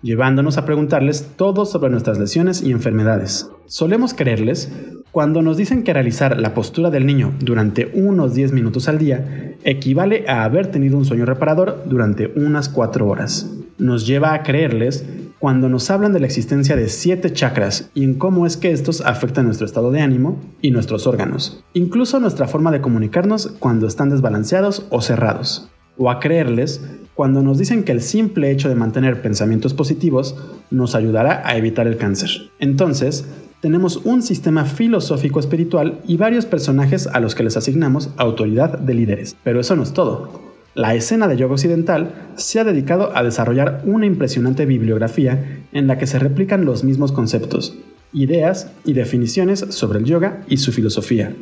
llevándonos 0.00 0.56
a 0.56 0.64
preguntarles 0.64 1.32
todo 1.36 1.66
sobre 1.66 1.90
nuestras 1.90 2.18
lesiones 2.18 2.62
y 2.62 2.70
enfermedades. 2.70 3.50
Solemos 3.66 4.14
creerles 4.14 4.72
cuando 5.10 5.42
nos 5.42 5.58
dicen 5.58 5.84
que 5.84 5.92
realizar 5.92 6.40
la 6.40 6.54
postura 6.54 6.88
del 6.88 7.04
niño 7.04 7.34
durante 7.38 7.92
unos 7.92 8.32
10 8.32 8.52
minutos 8.52 8.88
al 8.88 8.96
día 8.96 9.56
equivale 9.62 10.24
a 10.26 10.44
haber 10.44 10.68
tenido 10.68 10.96
un 10.96 11.04
sueño 11.04 11.26
reparador 11.26 11.82
durante 11.84 12.32
unas 12.34 12.70
4 12.70 13.06
horas. 13.06 13.52
Nos 13.76 14.06
lleva 14.06 14.32
a 14.32 14.42
creerles 14.42 15.04
cuando 15.38 15.68
nos 15.68 15.90
hablan 15.90 16.14
de 16.14 16.20
la 16.20 16.26
existencia 16.26 16.76
de 16.76 16.88
7 16.88 17.30
chakras 17.34 17.90
y 17.92 18.04
en 18.04 18.14
cómo 18.14 18.46
es 18.46 18.56
que 18.56 18.72
estos 18.72 19.02
afectan 19.02 19.44
nuestro 19.44 19.66
estado 19.66 19.90
de 19.90 20.00
ánimo 20.00 20.40
y 20.62 20.70
nuestros 20.70 21.06
órganos, 21.06 21.62
incluso 21.74 22.20
nuestra 22.20 22.48
forma 22.48 22.70
de 22.70 22.80
comunicarnos 22.80 23.48
cuando 23.58 23.86
están 23.86 24.08
desbalanceados 24.08 24.86
o 24.88 25.02
cerrados 25.02 25.68
o 25.96 26.10
a 26.10 26.20
creerles 26.20 26.80
cuando 27.14 27.42
nos 27.42 27.58
dicen 27.58 27.84
que 27.84 27.92
el 27.92 28.00
simple 28.00 28.50
hecho 28.50 28.68
de 28.68 28.74
mantener 28.74 29.20
pensamientos 29.20 29.74
positivos 29.74 30.36
nos 30.70 30.94
ayudará 30.94 31.42
a 31.44 31.56
evitar 31.56 31.86
el 31.86 31.98
cáncer. 31.98 32.50
Entonces, 32.58 33.26
tenemos 33.60 33.98
un 33.98 34.22
sistema 34.22 34.64
filosófico 34.64 35.38
espiritual 35.38 36.00
y 36.06 36.16
varios 36.16 36.46
personajes 36.46 37.06
a 37.06 37.20
los 37.20 37.34
que 37.34 37.44
les 37.44 37.56
asignamos 37.56 38.10
autoridad 38.16 38.78
de 38.78 38.94
líderes. 38.94 39.36
Pero 39.44 39.60
eso 39.60 39.76
no 39.76 39.82
es 39.82 39.92
todo. 39.92 40.52
La 40.74 40.94
escena 40.94 41.28
de 41.28 41.36
yoga 41.36 41.54
occidental 41.54 42.12
se 42.36 42.58
ha 42.58 42.64
dedicado 42.64 43.14
a 43.14 43.22
desarrollar 43.22 43.82
una 43.84 44.06
impresionante 44.06 44.64
bibliografía 44.64 45.64
en 45.72 45.86
la 45.86 45.98
que 45.98 46.06
se 46.06 46.18
replican 46.18 46.64
los 46.64 46.82
mismos 46.82 47.12
conceptos, 47.12 47.76
ideas 48.12 48.72
y 48.84 48.94
definiciones 48.94 49.60
sobre 49.68 49.98
el 49.98 50.06
yoga 50.06 50.42
y 50.48 50.56
su 50.56 50.72
filosofía. 50.72 51.34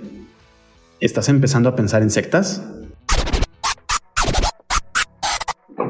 ¿Estás 1.00 1.28
empezando 1.28 1.68
a 1.68 1.76
pensar 1.76 2.02
en 2.02 2.10
sectas? 2.10 2.62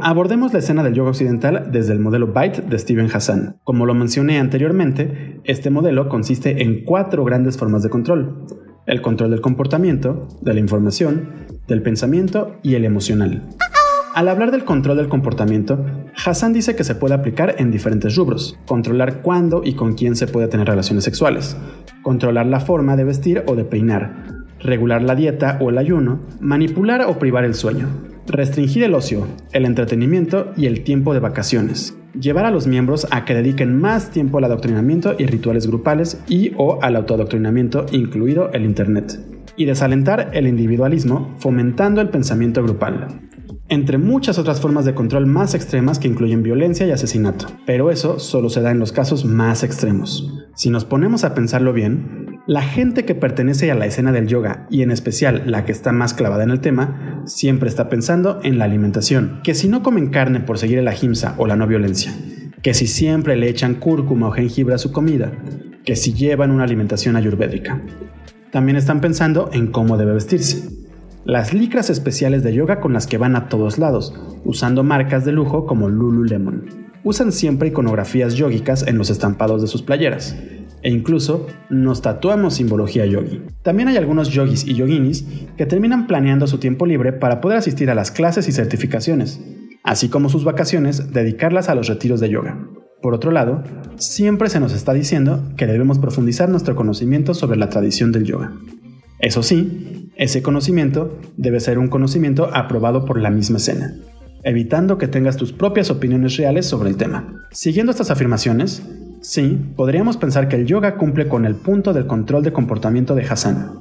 Abordemos 0.02 0.54
la 0.54 0.60
escena 0.60 0.82
del 0.82 0.94
yoga 0.94 1.10
occidental 1.10 1.68
desde 1.70 1.92
el 1.92 2.00
modelo 2.00 2.28
Byte 2.28 2.62
de 2.62 2.78
Steven 2.78 3.10
Hassan. 3.12 3.56
Como 3.64 3.84
lo 3.84 3.94
mencioné 3.94 4.38
anteriormente, 4.38 5.40
este 5.44 5.68
modelo 5.68 6.08
consiste 6.08 6.62
en 6.62 6.84
cuatro 6.84 7.22
grandes 7.22 7.58
formas 7.58 7.82
de 7.82 7.90
control. 7.90 8.46
El 8.86 9.02
control 9.02 9.30
del 9.30 9.42
comportamiento, 9.42 10.26
de 10.40 10.54
la 10.54 10.60
información, 10.60 11.28
del 11.68 11.82
pensamiento 11.82 12.56
y 12.62 12.76
el 12.76 12.86
emocional. 12.86 13.46
Al 14.14 14.28
hablar 14.28 14.50
del 14.50 14.64
control 14.64 14.96
del 14.96 15.10
comportamiento, 15.10 15.84
Hassan 16.24 16.54
dice 16.54 16.74
que 16.74 16.84
se 16.84 16.94
puede 16.94 17.14
aplicar 17.14 17.56
en 17.58 17.70
diferentes 17.70 18.16
rubros. 18.16 18.58
Controlar 18.66 19.20
cuándo 19.20 19.60
y 19.62 19.74
con 19.74 19.92
quién 19.92 20.16
se 20.16 20.26
puede 20.26 20.48
tener 20.48 20.66
relaciones 20.66 21.04
sexuales. 21.04 21.58
Controlar 22.02 22.46
la 22.46 22.60
forma 22.60 22.96
de 22.96 23.04
vestir 23.04 23.44
o 23.46 23.54
de 23.54 23.64
peinar. 23.64 24.24
Regular 24.60 25.02
la 25.02 25.14
dieta 25.14 25.58
o 25.60 25.68
el 25.68 25.76
ayuno. 25.76 26.20
Manipular 26.40 27.02
o 27.02 27.18
privar 27.18 27.44
el 27.44 27.54
sueño 27.54 28.09
Restringir 28.30 28.84
el 28.84 28.94
ocio, 28.94 29.26
el 29.50 29.64
entretenimiento 29.64 30.52
y 30.56 30.66
el 30.66 30.84
tiempo 30.84 31.14
de 31.14 31.18
vacaciones. 31.18 31.96
Llevar 32.14 32.44
a 32.44 32.52
los 32.52 32.68
miembros 32.68 33.08
a 33.10 33.24
que 33.24 33.34
dediquen 33.34 33.76
más 33.76 34.10
tiempo 34.12 34.38
al 34.38 34.44
adoctrinamiento 34.44 35.16
y 35.18 35.26
rituales 35.26 35.66
grupales 35.66 36.22
y 36.28 36.52
o 36.56 36.80
al 36.80 36.94
autoadoctrinamiento, 36.94 37.86
incluido 37.90 38.52
el 38.52 38.64
Internet. 38.64 39.18
Y 39.56 39.64
desalentar 39.64 40.30
el 40.32 40.46
individualismo, 40.46 41.34
fomentando 41.38 42.00
el 42.00 42.10
pensamiento 42.10 42.62
grupal. 42.62 43.08
Entre 43.68 43.98
muchas 43.98 44.38
otras 44.38 44.60
formas 44.60 44.84
de 44.84 44.94
control 44.94 45.26
más 45.26 45.54
extremas 45.54 45.98
que 45.98 46.06
incluyen 46.06 46.44
violencia 46.44 46.86
y 46.86 46.92
asesinato. 46.92 47.46
Pero 47.66 47.90
eso 47.90 48.20
solo 48.20 48.48
se 48.48 48.60
da 48.60 48.70
en 48.70 48.78
los 48.78 48.92
casos 48.92 49.24
más 49.24 49.64
extremos. 49.64 50.32
Si 50.54 50.70
nos 50.70 50.84
ponemos 50.84 51.24
a 51.24 51.34
pensarlo 51.34 51.72
bien, 51.72 52.19
La 52.50 52.62
gente 52.62 53.04
que 53.04 53.14
pertenece 53.14 53.70
a 53.70 53.76
la 53.76 53.86
escena 53.86 54.10
del 54.10 54.26
yoga, 54.26 54.66
y 54.70 54.82
en 54.82 54.90
especial 54.90 55.44
la 55.46 55.64
que 55.64 55.70
está 55.70 55.92
más 55.92 56.14
clavada 56.14 56.42
en 56.42 56.50
el 56.50 56.58
tema, 56.58 57.22
siempre 57.24 57.68
está 57.68 57.88
pensando 57.88 58.40
en 58.42 58.58
la 58.58 58.64
alimentación, 58.64 59.38
que 59.44 59.54
si 59.54 59.68
no 59.68 59.84
comen 59.84 60.10
carne 60.10 60.40
por 60.40 60.58
seguir 60.58 60.78
el 60.78 60.88
ahimsa 60.88 61.36
o 61.38 61.46
la 61.46 61.54
no 61.54 61.68
violencia, 61.68 62.12
que 62.60 62.74
si 62.74 62.88
siempre 62.88 63.36
le 63.36 63.48
echan 63.48 63.76
cúrcuma 63.76 64.26
o 64.26 64.32
jengibre 64.32 64.74
a 64.74 64.78
su 64.78 64.90
comida, 64.90 65.30
que 65.84 65.94
si 65.94 66.12
llevan 66.12 66.50
una 66.50 66.64
alimentación 66.64 67.14
ayurvédica. 67.14 67.80
También 68.50 68.76
están 68.76 69.00
pensando 69.00 69.50
en 69.52 69.68
cómo 69.68 69.96
debe 69.96 70.14
vestirse. 70.14 70.70
Las 71.24 71.54
licras 71.54 71.88
especiales 71.88 72.42
de 72.42 72.52
yoga 72.52 72.80
con 72.80 72.92
las 72.92 73.06
que 73.06 73.16
van 73.16 73.36
a 73.36 73.48
todos 73.48 73.78
lados, 73.78 74.12
usando 74.44 74.82
marcas 74.82 75.24
de 75.24 75.30
lujo 75.30 75.66
como 75.66 75.88
Lululemon. 75.88 76.89
Usan 77.02 77.32
siempre 77.32 77.68
iconografías 77.68 78.34
yógicas 78.34 78.86
en 78.86 78.98
los 78.98 79.08
estampados 79.08 79.62
de 79.62 79.68
sus 79.68 79.82
playeras 79.82 80.36
e 80.82 80.90
incluso 80.90 81.46
nos 81.68 82.02
tatuamos 82.02 82.54
simbología 82.54 83.06
yogi. 83.06 83.42
También 83.62 83.88
hay 83.88 83.96
algunos 83.96 84.28
yogis 84.28 84.66
y 84.66 84.74
yoginis 84.74 85.24
que 85.56 85.66
terminan 85.66 86.06
planeando 86.06 86.46
su 86.46 86.58
tiempo 86.58 86.86
libre 86.86 87.12
para 87.12 87.40
poder 87.40 87.58
asistir 87.58 87.90
a 87.90 87.94
las 87.94 88.10
clases 88.10 88.48
y 88.48 88.52
certificaciones, 88.52 89.40
así 89.82 90.08
como 90.08 90.28
sus 90.28 90.44
vacaciones 90.44 91.12
dedicarlas 91.12 91.68
a 91.68 91.74
los 91.74 91.88
retiros 91.88 92.20
de 92.20 92.30
yoga. 92.30 92.58
Por 93.02 93.14
otro 93.14 93.30
lado, 93.30 93.62
siempre 93.96 94.50
se 94.50 94.60
nos 94.60 94.74
está 94.74 94.92
diciendo 94.92 95.42
que 95.56 95.66
debemos 95.66 95.98
profundizar 95.98 96.48
nuestro 96.50 96.76
conocimiento 96.76 97.32
sobre 97.32 97.58
la 97.58 97.70
tradición 97.70 98.12
del 98.12 98.24
yoga. 98.24 98.52
Eso 99.20 99.42
sí, 99.42 100.10
ese 100.16 100.42
conocimiento 100.42 101.18
debe 101.36 101.60
ser 101.60 101.78
un 101.78 101.88
conocimiento 101.88 102.50
aprobado 102.54 103.06
por 103.06 103.18
la 103.20 103.30
misma 103.30 103.56
escena, 103.56 103.94
evitando 104.42 104.98
que 104.98 105.08
tengas 105.08 105.36
tus 105.36 105.52
propias 105.52 105.90
opiniones 105.90 106.36
reales 106.36 106.66
sobre 106.66 106.90
el 106.90 106.96
tema. 106.96 107.46
Siguiendo 107.50 107.90
estas 107.90 108.10
afirmaciones, 108.10 108.82
Sí, 109.22 109.58
podríamos 109.76 110.16
pensar 110.16 110.48
que 110.48 110.56
el 110.56 110.66
yoga 110.66 110.96
cumple 110.96 111.28
con 111.28 111.44
el 111.44 111.54
punto 111.54 111.92
del 111.92 112.06
control 112.06 112.42
de 112.42 112.54
comportamiento 112.54 113.14
de 113.14 113.24
Hassan. 113.24 113.80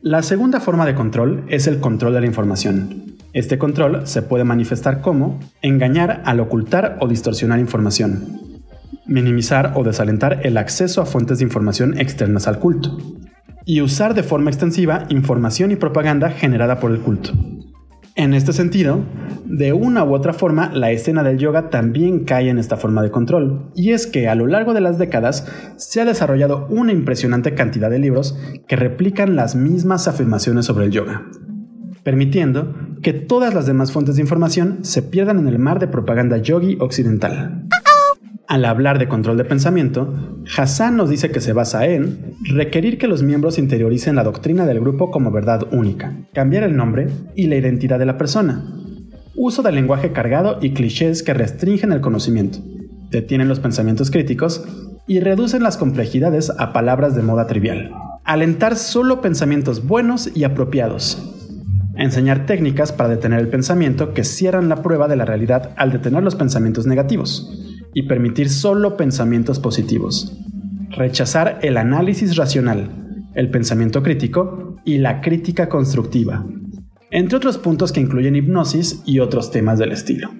La 0.00 0.22
segunda 0.22 0.58
forma 0.58 0.84
de 0.84 0.96
control 0.96 1.44
es 1.48 1.68
el 1.68 1.78
control 1.78 2.14
de 2.14 2.22
la 2.22 2.26
información. 2.26 3.14
Este 3.34 3.56
control 3.56 4.04
se 4.08 4.20
puede 4.20 4.42
manifestar 4.42 5.00
como 5.00 5.38
engañar 5.62 6.22
al 6.24 6.40
ocultar 6.40 6.98
o 7.00 7.06
distorsionar 7.06 7.60
información, 7.60 8.40
minimizar 9.06 9.74
o 9.76 9.84
desalentar 9.84 10.40
el 10.42 10.56
acceso 10.56 11.00
a 11.00 11.06
fuentes 11.06 11.38
de 11.38 11.44
información 11.44 11.96
externas 12.00 12.48
al 12.48 12.58
culto, 12.58 12.98
y 13.64 13.80
usar 13.80 14.12
de 14.14 14.24
forma 14.24 14.50
extensiva 14.50 15.06
información 15.08 15.70
y 15.70 15.76
propaganda 15.76 16.30
generada 16.30 16.80
por 16.80 16.90
el 16.90 16.98
culto. 16.98 17.30
En 18.14 18.34
este 18.34 18.52
sentido, 18.52 19.00
de 19.46 19.72
una 19.72 20.04
u 20.04 20.14
otra 20.14 20.34
forma, 20.34 20.70
la 20.74 20.90
escena 20.90 21.22
del 21.22 21.38
yoga 21.38 21.70
también 21.70 22.24
cae 22.24 22.50
en 22.50 22.58
esta 22.58 22.76
forma 22.76 23.02
de 23.02 23.10
control, 23.10 23.70
y 23.74 23.92
es 23.92 24.06
que 24.06 24.28
a 24.28 24.34
lo 24.34 24.46
largo 24.46 24.74
de 24.74 24.82
las 24.82 24.98
décadas 24.98 25.46
se 25.76 26.02
ha 26.02 26.04
desarrollado 26.04 26.66
una 26.68 26.92
impresionante 26.92 27.54
cantidad 27.54 27.88
de 27.88 27.98
libros 27.98 28.38
que 28.68 28.76
replican 28.76 29.34
las 29.34 29.56
mismas 29.56 30.08
afirmaciones 30.08 30.66
sobre 30.66 30.84
el 30.84 30.90
yoga, 30.90 31.26
permitiendo 32.02 32.74
que 33.00 33.14
todas 33.14 33.54
las 33.54 33.64
demás 33.64 33.92
fuentes 33.92 34.16
de 34.16 34.22
información 34.22 34.80
se 34.82 35.00
pierdan 35.00 35.38
en 35.38 35.48
el 35.48 35.58
mar 35.58 35.78
de 35.78 35.88
propaganda 35.88 36.36
yogi 36.36 36.76
occidental. 36.80 37.66
Al 38.52 38.66
hablar 38.66 38.98
de 38.98 39.08
control 39.08 39.38
de 39.38 39.46
pensamiento, 39.46 40.12
Hassan 40.58 40.94
nos 40.94 41.08
dice 41.08 41.30
que 41.30 41.40
se 41.40 41.54
basa 41.54 41.86
en 41.86 42.34
requerir 42.44 42.98
que 42.98 43.08
los 43.08 43.22
miembros 43.22 43.56
interioricen 43.56 44.14
la 44.14 44.24
doctrina 44.24 44.66
del 44.66 44.78
grupo 44.78 45.10
como 45.10 45.30
verdad 45.30 45.68
única, 45.72 46.18
cambiar 46.34 46.64
el 46.64 46.76
nombre 46.76 47.08
y 47.34 47.46
la 47.46 47.56
identidad 47.56 47.98
de 47.98 48.04
la 48.04 48.18
persona, 48.18 48.62
uso 49.34 49.62
del 49.62 49.76
lenguaje 49.76 50.12
cargado 50.12 50.58
y 50.60 50.74
clichés 50.74 51.22
que 51.22 51.32
restringen 51.32 51.92
el 51.92 52.02
conocimiento, 52.02 52.58
detienen 53.08 53.48
los 53.48 53.58
pensamientos 53.58 54.10
críticos 54.10 54.62
y 55.06 55.20
reducen 55.20 55.62
las 55.62 55.78
complejidades 55.78 56.52
a 56.58 56.74
palabras 56.74 57.14
de 57.14 57.22
moda 57.22 57.46
trivial, 57.46 57.90
alentar 58.22 58.76
solo 58.76 59.22
pensamientos 59.22 59.86
buenos 59.86 60.30
y 60.36 60.44
apropiados, 60.44 61.56
enseñar 61.96 62.44
técnicas 62.44 62.92
para 62.92 63.08
detener 63.08 63.40
el 63.40 63.48
pensamiento 63.48 64.12
que 64.12 64.24
cierran 64.24 64.68
la 64.68 64.82
prueba 64.82 65.08
de 65.08 65.16
la 65.16 65.24
realidad 65.24 65.70
al 65.78 65.90
detener 65.90 66.22
los 66.22 66.34
pensamientos 66.34 66.86
negativos, 66.86 67.71
y 67.94 68.04
permitir 68.04 68.48
solo 68.48 68.96
pensamientos 68.96 69.58
positivos. 69.58 70.38
Rechazar 70.90 71.58
el 71.62 71.76
análisis 71.76 72.36
racional, 72.36 73.30
el 73.34 73.50
pensamiento 73.50 74.02
crítico 74.02 74.76
y 74.84 74.98
la 74.98 75.20
crítica 75.20 75.68
constructiva, 75.68 76.44
entre 77.10 77.36
otros 77.36 77.58
puntos 77.58 77.92
que 77.92 78.00
incluyen 78.00 78.36
hipnosis 78.36 79.02
y 79.06 79.20
otros 79.20 79.50
temas 79.50 79.78
del 79.78 79.92
estilo. 79.92 80.30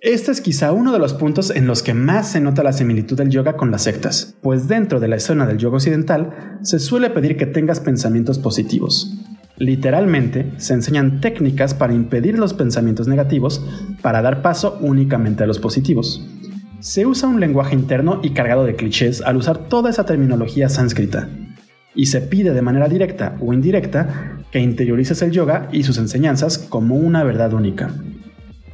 Este 0.00 0.32
es 0.32 0.40
quizá 0.40 0.72
uno 0.72 0.92
de 0.92 0.98
los 0.98 1.14
puntos 1.14 1.50
en 1.50 1.68
los 1.68 1.84
que 1.84 1.94
más 1.94 2.32
se 2.32 2.40
nota 2.40 2.64
la 2.64 2.72
similitud 2.72 3.16
del 3.16 3.30
yoga 3.30 3.56
con 3.56 3.70
las 3.70 3.82
sectas, 3.82 4.36
pues 4.42 4.66
dentro 4.66 4.98
de 4.98 5.06
la 5.06 5.14
escena 5.14 5.46
del 5.46 5.58
yoga 5.58 5.76
occidental 5.76 6.58
se 6.62 6.80
suele 6.80 7.10
pedir 7.10 7.36
que 7.36 7.46
tengas 7.46 7.78
pensamientos 7.78 8.40
positivos. 8.40 9.16
Literalmente, 9.58 10.54
se 10.56 10.74
enseñan 10.74 11.20
técnicas 11.20 11.74
para 11.74 11.94
impedir 11.94 12.36
los 12.36 12.52
pensamientos 12.52 13.06
negativos 13.06 13.64
para 14.00 14.22
dar 14.22 14.42
paso 14.42 14.76
únicamente 14.80 15.44
a 15.44 15.46
los 15.46 15.60
positivos. 15.60 16.26
Se 16.82 17.06
usa 17.06 17.28
un 17.28 17.38
lenguaje 17.38 17.76
interno 17.76 18.18
y 18.24 18.30
cargado 18.30 18.64
de 18.64 18.74
clichés 18.74 19.22
al 19.22 19.36
usar 19.36 19.68
toda 19.68 19.88
esa 19.88 20.04
terminología 20.04 20.68
sánscrita, 20.68 21.28
y 21.94 22.06
se 22.06 22.20
pide 22.20 22.52
de 22.52 22.60
manera 22.60 22.88
directa 22.88 23.36
o 23.40 23.52
indirecta 23.52 24.40
que 24.50 24.58
interiorices 24.58 25.22
el 25.22 25.30
yoga 25.30 25.68
y 25.70 25.84
sus 25.84 25.96
enseñanzas 25.98 26.58
como 26.58 26.96
una 26.96 27.22
verdad 27.22 27.52
única. 27.52 27.94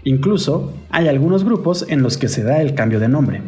Incluso 0.05 0.73
hay 0.89 1.07
algunos 1.07 1.45
grupos 1.45 1.85
en 1.91 2.03
los 2.03 2.17
que 2.17 2.29
se 2.29 2.43
da 2.43 2.63
el 2.63 2.73
cambio 2.73 2.99
de 2.99 3.09
nombre. 3.09 3.43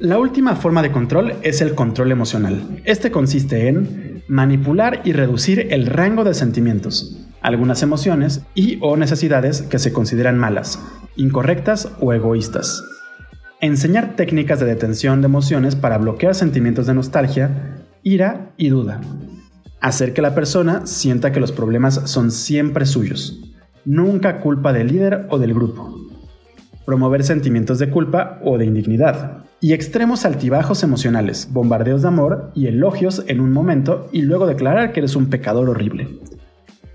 La 0.00 0.18
última 0.18 0.56
forma 0.56 0.82
de 0.82 0.90
control 0.90 1.34
es 1.42 1.60
el 1.60 1.76
control 1.76 2.10
emocional. 2.10 2.80
Este 2.84 3.12
consiste 3.12 3.68
en 3.68 4.24
manipular 4.26 5.02
y 5.04 5.12
reducir 5.12 5.68
el 5.70 5.86
rango 5.86 6.24
de 6.24 6.34
sentimientos, 6.34 7.24
algunas 7.42 7.80
emociones 7.84 8.42
y 8.56 8.76
o 8.80 8.96
necesidades 8.96 9.62
que 9.62 9.78
se 9.78 9.92
consideran 9.92 10.36
malas, 10.36 10.80
incorrectas 11.14 11.92
o 12.00 12.12
egoístas. 12.12 12.82
Enseñar 13.64 14.14
técnicas 14.14 14.60
de 14.60 14.66
detención 14.66 15.22
de 15.22 15.24
emociones 15.24 15.74
para 15.74 15.96
bloquear 15.96 16.34
sentimientos 16.34 16.86
de 16.86 16.92
nostalgia, 16.92 17.78
ira 18.02 18.52
y 18.58 18.68
duda. 18.68 19.00
Hacer 19.80 20.12
que 20.12 20.20
la 20.20 20.34
persona 20.34 20.86
sienta 20.86 21.32
que 21.32 21.40
los 21.40 21.50
problemas 21.50 21.94
son 22.04 22.30
siempre 22.30 22.84
suyos, 22.84 23.40
nunca 23.86 24.40
culpa 24.40 24.74
del 24.74 24.88
líder 24.88 25.26
o 25.30 25.38
del 25.38 25.54
grupo. 25.54 25.98
Promover 26.84 27.24
sentimientos 27.24 27.78
de 27.78 27.88
culpa 27.88 28.38
o 28.44 28.58
de 28.58 28.66
indignidad. 28.66 29.46
Y 29.62 29.72
extremos 29.72 30.26
altibajos 30.26 30.82
emocionales, 30.82 31.48
bombardeos 31.50 32.02
de 32.02 32.08
amor 32.08 32.52
y 32.54 32.66
elogios 32.66 33.24
en 33.28 33.40
un 33.40 33.50
momento 33.50 34.10
y 34.12 34.20
luego 34.20 34.46
declarar 34.46 34.92
que 34.92 35.00
eres 35.00 35.16
un 35.16 35.30
pecador 35.30 35.70
horrible. 35.70 36.08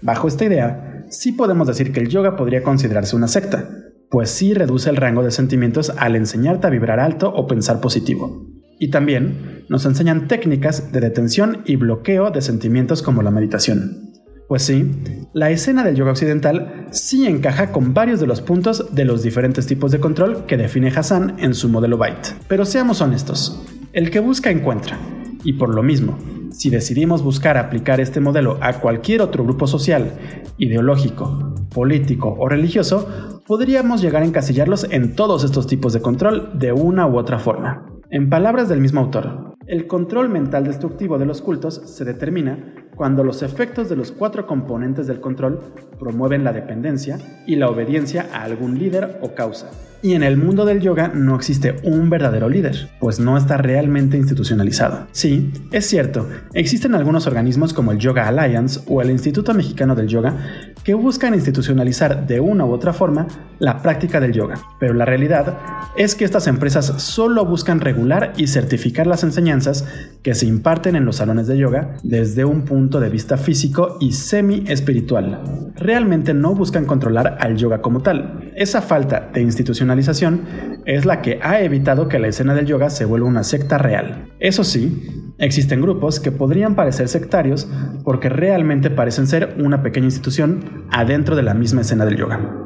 Bajo 0.03 0.27
esta 0.27 0.45
idea, 0.45 1.03
sí 1.09 1.31
podemos 1.31 1.67
decir 1.67 1.91
que 1.91 1.99
el 2.01 2.09
yoga 2.09 2.35
podría 2.35 2.61
considerarse 2.61 3.15
una 3.15 3.27
secta, 3.27 3.67
pues 4.09 4.29
sí 4.29 4.53
reduce 4.53 4.89
el 4.89 4.95
rango 4.95 5.23
de 5.23 5.31
sentimientos 5.31 5.91
al 5.97 6.15
enseñarte 6.15 6.67
a 6.67 6.71
vibrar 6.71 6.99
alto 6.99 7.31
o 7.33 7.47
pensar 7.47 7.79
positivo. 7.79 8.47
Y 8.79 8.89
también 8.89 9.65
nos 9.69 9.85
enseñan 9.85 10.27
técnicas 10.27 10.91
de 10.91 11.01
detención 11.01 11.61
y 11.65 11.75
bloqueo 11.75 12.31
de 12.31 12.41
sentimientos 12.41 13.03
como 13.03 13.21
la 13.21 13.31
meditación. 13.31 14.09
Pues 14.47 14.63
sí, 14.63 14.91
la 15.33 15.51
escena 15.51 15.83
del 15.83 15.95
yoga 15.95 16.11
occidental 16.11 16.87
sí 16.89 17.27
encaja 17.27 17.71
con 17.71 17.93
varios 17.93 18.19
de 18.19 18.25
los 18.25 18.41
puntos 18.41 18.95
de 18.95 19.05
los 19.05 19.21
diferentes 19.21 19.67
tipos 19.67 19.91
de 19.91 19.99
control 19.99 20.47
que 20.47 20.57
define 20.57 20.87
Hassan 20.87 21.35
en 21.37 21.53
su 21.53 21.69
modelo 21.69 21.97
Byte. 21.97 22.33
Pero 22.47 22.65
seamos 22.65 22.99
honestos, 23.01 23.63
el 23.93 24.09
que 24.09 24.19
busca 24.19 24.49
encuentra, 24.49 24.97
y 25.43 25.53
por 25.53 25.75
lo 25.75 25.83
mismo, 25.83 26.17
si 26.51 26.71
decidimos 26.71 27.21
buscar 27.21 27.57
aplicar 27.57 27.99
este 27.99 28.21
modelo 28.21 28.57
a 28.61 28.79
cualquier 28.79 29.21
otro 29.21 29.43
grupo 29.43 29.67
social, 29.67 30.13
ideológico, 30.57 31.53
político 31.69 32.35
o 32.39 32.49
religioso, 32.49 33.38
podríamos 33.49 33.99
llegar 33.99 34.21
a 34.21 34.27
encasillarlos 34.27 34.85
en 34.91 35.15
todos 35.15 35.43
estos 35.43 35.65
tipos 35.65 35.91
de 35.91 36.03
control 36.03 36.59
de 36.59 36.71
una 36.71 37.07
u 37.07 37.17
otra 37.17 37.39
forma. 37.39 37.83
En 38.11 38.29
palabras 38.29 38.69
del 38.69 38.79
mismo 38.79 38.99
autor, 38.99 39.55
el 39.65 39.87
control 39.87 40.29
mental 40.29 40.65
destructivo 40.65 41.17
de 41.17 41.25
los 41.25 41.41
cultos 41.41 41.81
se 41.83 42.05
determina 42.05 42.75
cuando 42.95 43.23
los 43.23 43.41
efectos 43.41 43.89
de 43.89 43.95
los 43.95 44.11
cuatro 44.11 44.45
componentes 44.45 45.07
del 45.07 45.19
control 45.19 45.61
promueven 45.97 46.43
la 46.43 46.53
dependencia 46.53 47.17
y 47.47 47.55
la 47.55 47.71
obediencia 47.71 48.27
a 48.31 48.43
algún 48.43 48.77
líder 48.77 49.17
o 49.23 49.33
causa, 49.33 49.71
y 50.01 50.13
en 50.13 50.23
el 50.23 50.37
mundo 50.37 50.65
del 50.65 50.79
yoga 50.79 51.11
no 51.13 51.35
existe 51.35 51.75
un 51.83 52.09
verdadero 52.09 52.49
líder, 52.49 52.89
pues 52.99 53.19
no 53.19 53.37
está 53.37 53.57
realmente 53.57 54.17
institucionalizado. 54.17 55.07
Sí, 55.11 55.51
es 55.71 55.85
cierto, 55.85 56.27
existen 56.53 56.95
algunos 56.95 57.27
organismos 57.27 57.73
como 57.73 57.91
el 57.91 57.99
Yoga 57.99 58.27
Alliance 58.27 58.81
o 58.87 59.01
el 59.01 59.09
Instituto 59.09 59.53
Mexicano 59.53 59.95
del 59.95 60.07
Yoga 60.07 60.35
que 60.83 60.93
buscan 60.93 61.33
institucionalizar 61.33 62.25
de 62.25 62.39
una 62.39 62.65
u 62.65 62.71
otra 62.71 62.93
forma 62.93 63.27
la 63.59 63.81
práctica 63.81 64.19
del 64.19 64.31
yoga, 64.31 64.55
pero 64.79 64.93
la 64.93 65.05
realidad 65.05 65.57
es 65.97 66.15
que 66.15 66.25
estas 66.25 66.47
empresas 66.47 66.85
solo 66.97 67.45
buscan 67.45 67.81
regular 67.81 68.33
y 68.37 68.47
certificar 68.47 69.05
las 69.05 69.23
enseñanzas 69.23 69.85
que 70.23 70.33
se 70.33 70.45
imparten 70.45 70.95
en 70.95 71.05
los 71.05 71.17
salones 71.17 71.47
de 71.47 71.57
yoga 71.57 71.97
desde 72.03 72.45
un 72.45 72.63
punto 72.63 72.99
de 72.99 73.09
vista 73.09 73.37
físico 73.37 73.97
y 73.99 74.13
semi-espiritual. 74.13 75.71
Realmente 75.75 76.33
no 76.33 76.55
buscan 76.55 76.85
controlar 76.85 77.37
al 77.39 77.57
yoga 77.57 77.81
como 77.81 78.01
tal. 78.01 78.48
Esa 78.55 78.81
falta 78.81 79.29
de 79.33 79.41
institucionalización 79.41 80.41
es 80.85 81.05
la 81.05 81.21
que 81.21 81.39
ha 81.41 81.61
evitado 81.61 82.07
que 82.07 82.19
la 82.19 82.27
escena 82.27 82.53
del 82.53 82.65
yoga 82.65 82.89
se 82.89 83.05
vuelva 83.05 83.27
una 83.27 83.43
secta 83.43 83.77
real. 83.77 84.27
Eso 84.39 84.63
sí, 84.63 85.19
Existen 85.39 85.81
grupos 85.81 86.19
que 86.19 86.33
podrían 86.33 86.75
parecer 86.75 87.07
sectarios 87.07 87.65
porque 88.03 88.27
realmente 88.27 88.89
parecen 88.89 89.25
ser 89.25 89.55
una 89.57 89.81
pequeña 89.81 90.07
institución 90.07 90.85
adentro 90.91 91.37
de 91.37 91.43
la 91.43 91.53
misma 91.53 91.79
escena 91.79 92.05
del 92.05 92.17
yoga. 92.17 92.61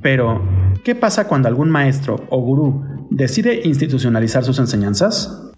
Pero, 0.00 0.40
¿qué 0.84 0.94
pasa 0.94 1.26
cuando 1.26 1.48
algún 1.48 1.68
maestro 1.68 2.24
o 2.30 2.40
gurú 2.40 2.84
decide 3.10 3.62
institucionalizar 3.64 4.44
sus 4.44 4.60
enseñanzas? 4.60 5.50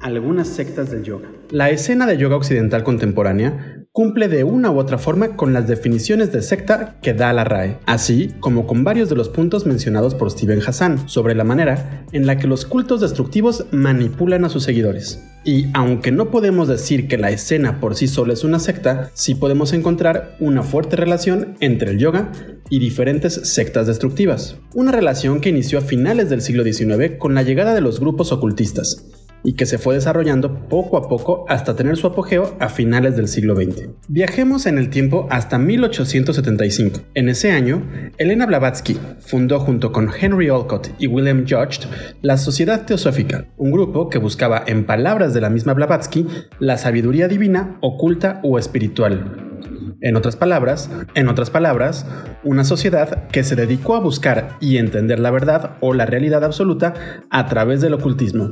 Algunas 0.00 0.46
sectas 0.46 0.92
del 0.92 1.02
yoga. 1.02 1.28
La 1.50 1.70
escena 1.70 2.06
de 2.06 2.18
yoga 2.18 2.36
occidental 2.36 2.84
contemporánea 2.84 3.83
cumple 3.94 4.26
de 4.26 4.42
una 4.42 4.72
u 4.72 4.78
otra 4.80 4.98
forma 4.98 5.36
con 5.36 5.52
las 5.52 5.68
definiciones 5.68 6.32
de 6.32 6.42
secta 6.42 6.96
que 7.00 7.14
da 7.14 7.32
la 7.32 7.44
RAE, 7.44 7.78
así 7.86 8.34
como 8.40 8.66
con 8.66 8.82
varios 8.82 9.08
de 9.08 9.14
los 9.14 9.28
puntos 9.28 9.66
mencionados 9.66 10.16
por 10.16 10.32
Steven 10.32 10.60
Hassan 10.66 11.08
sobre 11.08 11.36
la 11.36 11.44
manera 11.44 12.04
en 12.10 12.26
la 12.26 12.36
que 12.36 12.48
los 12.48 12.66
cultos 12.66 13.00
destructivos 13.00 13.66
manipulan 13.70 14.44
a 14.44 14.48
sus 14.48 14.64
seguidores. 14.64 15.22
Y 15.44 15.68
aunque 15.74 16.10
no 16.10 16.32
podemos 16.32 16.66
decir 16.66 17.06
que 17.06 17.18
la 17.18 17.30
escena 17.30 17.78
por 17.78 17.94
sí 17.94 18.08
sola 18.08 18.32
es 18.32 18.42
una 18.42 18.58
secta, 18.58 19.12
sí 19.14 19.36
podemos 19.36 19.72
encontrar 19.72 20.34
una 20.40 20.64
fuerte 20.64 20.96
relación 20.96 21.54
entre 21.60 21.92
el 21.92 21.98
yoga 22.00 22.32
y 22.70 22.80
diferentes 22.80 23.34
sectas 23.44 23.86
destructivas. 23.86 24.56
Una 24.74 24.90
relación 24.90 25.40
que 25.40 25.50
inició 25.50 25.78
a 25.78 25.82
finales 25.82 26.30
del 26.30 26.42
siglo 26.42 26.64
XIX 26.64 27.16
con 27.16 27.36
la 27.36 27.44
llegada 27.44 27.74
de 27.74 27.80
los 27.80 28.00
grupos 28.00 28.32
ocultistas, 28.32 29.06
y 29.44 29.52
que 29.52 29.66
se 29.66 29.78
fue 29.78 29.94
desarrollando 29.94 30.68
poco 30.68 30.96
a 30.96 31.08
poco 31.08 31.44
hasta 31.48 31.76
tener 31.76 31.96
su 31.96 32.06
apogeo 32.06 32.56
a 32.58 32.68
finales 32.68 33.16
del 33.16 33.28
siglo 33.28 33.54
XX. 33.54 33.90
Viajemos 34.08 34.66
en 34.66 34.78
el 34.78 34.90
tiempo 34.90 35.28
hasta 35.30 35.58
1875. 35.58 37.00
En 37.14 37.28
ese 37.28 37.52
año, 37.52 37.86
Elena 38.16 38.46
Blavatsky 38.46 38.98
fundó 39.20 39.60
junto 39.60 39.92
con 39.92 40.10
Henry 40.18 40.50
Olcott 40.50 40.90
y 40.98 41.06
William 41.06 41.44
Judge 41.46 41.86
la 42.22 42.38
Sociedad 42.38 42.86
Teosófica, 42.86 43.46
un 43.56 43.70
grupo 43.70 44.08
que 44.08 44.18
buscaba, 44.18 44.64
en 44.66 44.84
palabras 44.84 45.34
de 45.34 45.40
la 45.40 45.50
misma 45.50 45.74
Blavatsky, 45.74 46.26
la 46.58 46.78
sabiduría 46.78 47.28
divina, 47.28 47.76
oculta 47.82 48.40
o 48.42 48.58
espiritual, 48.58 49.54
en 50.00 50.16
otras 50.16 50.36
palabras, 50.36 50.90
en 51.14 51.28
otras 51.28 51.50
palabras, 51.50 52.06
una 52.42 52.64
sociedad 52.64 53.28
que 53.28 53.44
se 53.44 53.56
dedicó 53.56 53.96
a 53.96 54.00
buscar 54.00 54.56
y 54.60 54.76
entender 54.76 55.18
la 55.18 55.30
verdad 55.30 55.76
o 55.80 55.94
la 55.94 56.06
realidad 56.06 56.44
absoluta 56.44 56.94
a 57.30 57.46
través 57.46 57.80
del 57.80 57.94
ocultismo, 57.94 58.50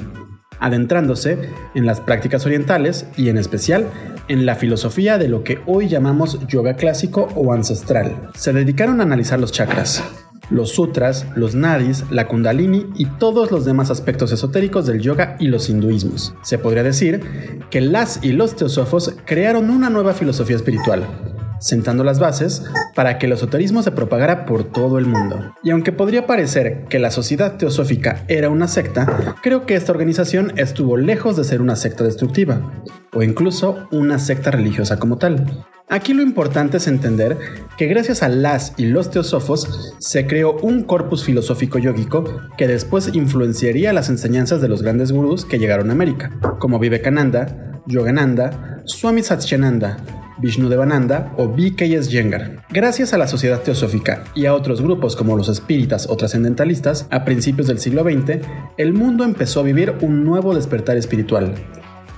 adentrándose 0.62 1.51
en 1.75 1.85
las 1.85 2.01
prácticas 2.01 2.46
orientales 2.46 3.07
y 3.16 3.29
en 3.29 3.37
especial 3.37 3.87
en 4.29 4.46
la 4.46 4.55
filosofía 4.55 5.18
de 5.18 5.29
lo 5.29 5.44
que 5.44 5.59
hoy 5.66 5.88
llamamos 5.88 6.38
yoga 6.46 6.75
clásico 6.75 7.29
o 7.35 7.53
ancestral. 7.53 8.31
Se 8.35 8.53
dedicaron 8.53 9.01
a 9.01 9.03
analizar 9.03 9.38
los 9.40 9.53
chakras, 9.53 10.03
los 10.51 10.70
sutras, 10.70 11.27
los 11.35 11.55
nadis, 11.55 12.05
la 12.11 12.29
kundalini 12.29 12.87
y 12.94 13.07
todos 13.07 13.51
los 13.51 13.64
demás 13.64 13.90
aspectos 13.90 14.33
esotéricos 14.33 14.87
del 14.87 15.01
yoga 15.01 15.37
y 15.40 15.48
los 15.48 15.68
hinduismos. 15.68 16.35
Se 16.42 16.59
podría 16.59 16.83
decir 16.83 17.20
que 17.70 17.81
las 17.81 18.22
y 18.22 18.33
los 18.33 18.55
teosofos 18.55 19.14
crearon 19.25 19.70
una 19.70 19.90
nueva 19.90 20.14
filosofía 20.14 20.57
espiritual, 20.57 21.05
sentando 21.62 22.03
las 22.05 22.18
bases 22.18 22.64
para 22.94 23.18
que 23.18 23.27
el 23.27 23.33
esoterismo 23.33 23.83
se 23.83 23.92
propagara 23.92 24.44
por 24.44 24.64
todo 24.64 24.98
el 24.98 25.07
mundo. 25.07 25.55
Y 25.62 25.70
aunque 25.70 25.92
podría 25.92 26.27
parecer 26.27 26.85
que 26.88 26.98
la 26.98 27.11
sociedad 27.11 27.57
teosófica 27.57 28.25
era 28.29 28.51
una 28.51 28.68
secta, 28.68 29.37
creo 29.42 29.64
que 29.64 29.77
esta 29.77 29.92
organización 29.92 30.53
estuvo 30.57 30.96
lejos 30.96 31.37
de 31.37 31.44
ser 31.44 31.62
una 31.62 31.77
secta 31.77 32.05
destructiva, 32.05 32.83
o 33.14 33.22
incluso 33.22 33.88
una 33.92 34.18
secta 34.18 34.51
religiosa 34.51 34.98
como 34.98 35.18
tal. 35.18 35.64
Aquí 35.88 36.14
lo 36.14 36.22
importante 36.22 36.79
es 36.79 36.87
entender 36.87 37.38
que 37.77 37.87
gracias 37.87 38.22
a 38.22 38.29
las 38.29 38.72
y 38.79 38.87
los 38.87 39.11
teosofos 39.11 39.94
se 39.98 40.27
creó 40.27 40.57
un 40.62 40.85
corpus 40.85 41.22
filosófico 41.25 41.79
yógico 41.79 42.25
que 42.57 42.66
después 42.66 43.14
influenciaría 43.14 43.92
las 43.92 44.09
enseñanzas 44.09 44.61
de 44.61 44.68
los 44.68 44.83
grandes 44.83 45.12
gurús 45.12 45.44
que 45.44 45.59
llegaron 45.59 45.90
a 45.90 45.92
América, 45.92 46.31
como 46.59 46.79
Vivekananda, 46.79 47.83
Yogananda, 47.87 48.81
Swami 48.87 49.22
Satchiananda, 49.22 49.98
Vishnudevananda 50.42 51.33
o 51.38 51.48
B.K.S. 51.48 52.11
Jengar. 52.11 52.66
Gracias 52.70 53.14
a 53.14 53.18
la 53.18 53.28
Sociedad 53.28 53.62
Teosófica 53.62 54.24
y 54.35 54.46
a 54.46 54.55
otros 54.55 54.83
grupos 54.83 55.16
como 55.16 55.37
los 55.37 55.48
espíritas 55.48 56.09
o 56.11 56.16
trascendentalistas, 56.16 57.07
a 57.11 57.24
principios 57.24 57.68
del 57.68 57.78
siglo 57.78 58.02
XX, 58.02 58.44
el 58.76 58.92
mundo 58.92 59.24
empezó 59.24 59.61
a 59.61 59.62
vivir 59.62 59.94
un 60.02 60.24
nuevo 60.24 60.55
despertar 60.55 60.96
espiritual, 60.96 61.55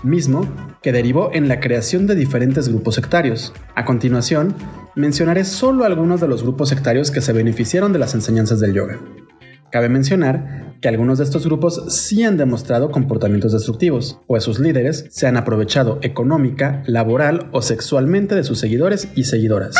mismo 0.02 0.48
que 0.82 0.92
derivó 0.92 1.30
en 1.32 1.48
la 1.48 1.60
creación 1.60 2.06
de 2.06 2.14
diferentes 2.14 2.68
grupos 2.68 2.94
sectarios. 2.94 3.52
A 3.74 3.84
continuación, 3.84 4.54
mencionaré 4.94 5.44
solo 5.44 5.84
algunos 5.84 6.20
de 6.20 6.28
los 6.28 6.42
grupos 6.42 6.70
sectarios 6.70 7.10
que 7.10 7.20
se 7.20 7.32
beneficiaron 7.32 7.92
de 7.92 7.98
las 7.98 8.14
enseñanzas 8.14 8.60
del 8.60 8.74
yoga. 8.74 8.98
Cabe 9.74 9.88
mencionar 9.88 10.76
que 10.80 10.86
algunos 10.86 11.18
de 11.18 11.24
estos 11.24 11.44
grupos 11.44 11.86
sí 11.88 12.22
han 12.22 12.36
demostrado 12.36 12.92
comportamientos 12.92 13.52
destructivos, 13.52 14.20
pues 14.28 14.44
sus 14.44 14.60
líderes 14.60 15.06
se 15.10 15.26
han 15.26 15.36
aprovechado 15.36 15.98
económica, 16.02 16.84
laboral 16.86 17.48
o 17.50 17.60
sexualmente 17.60 18.36
de 18.36 18.44
sus 18.44 18.60
seguidores 18.60 19.08
y 19.16 19.24
seguidoras. 19.24 19.74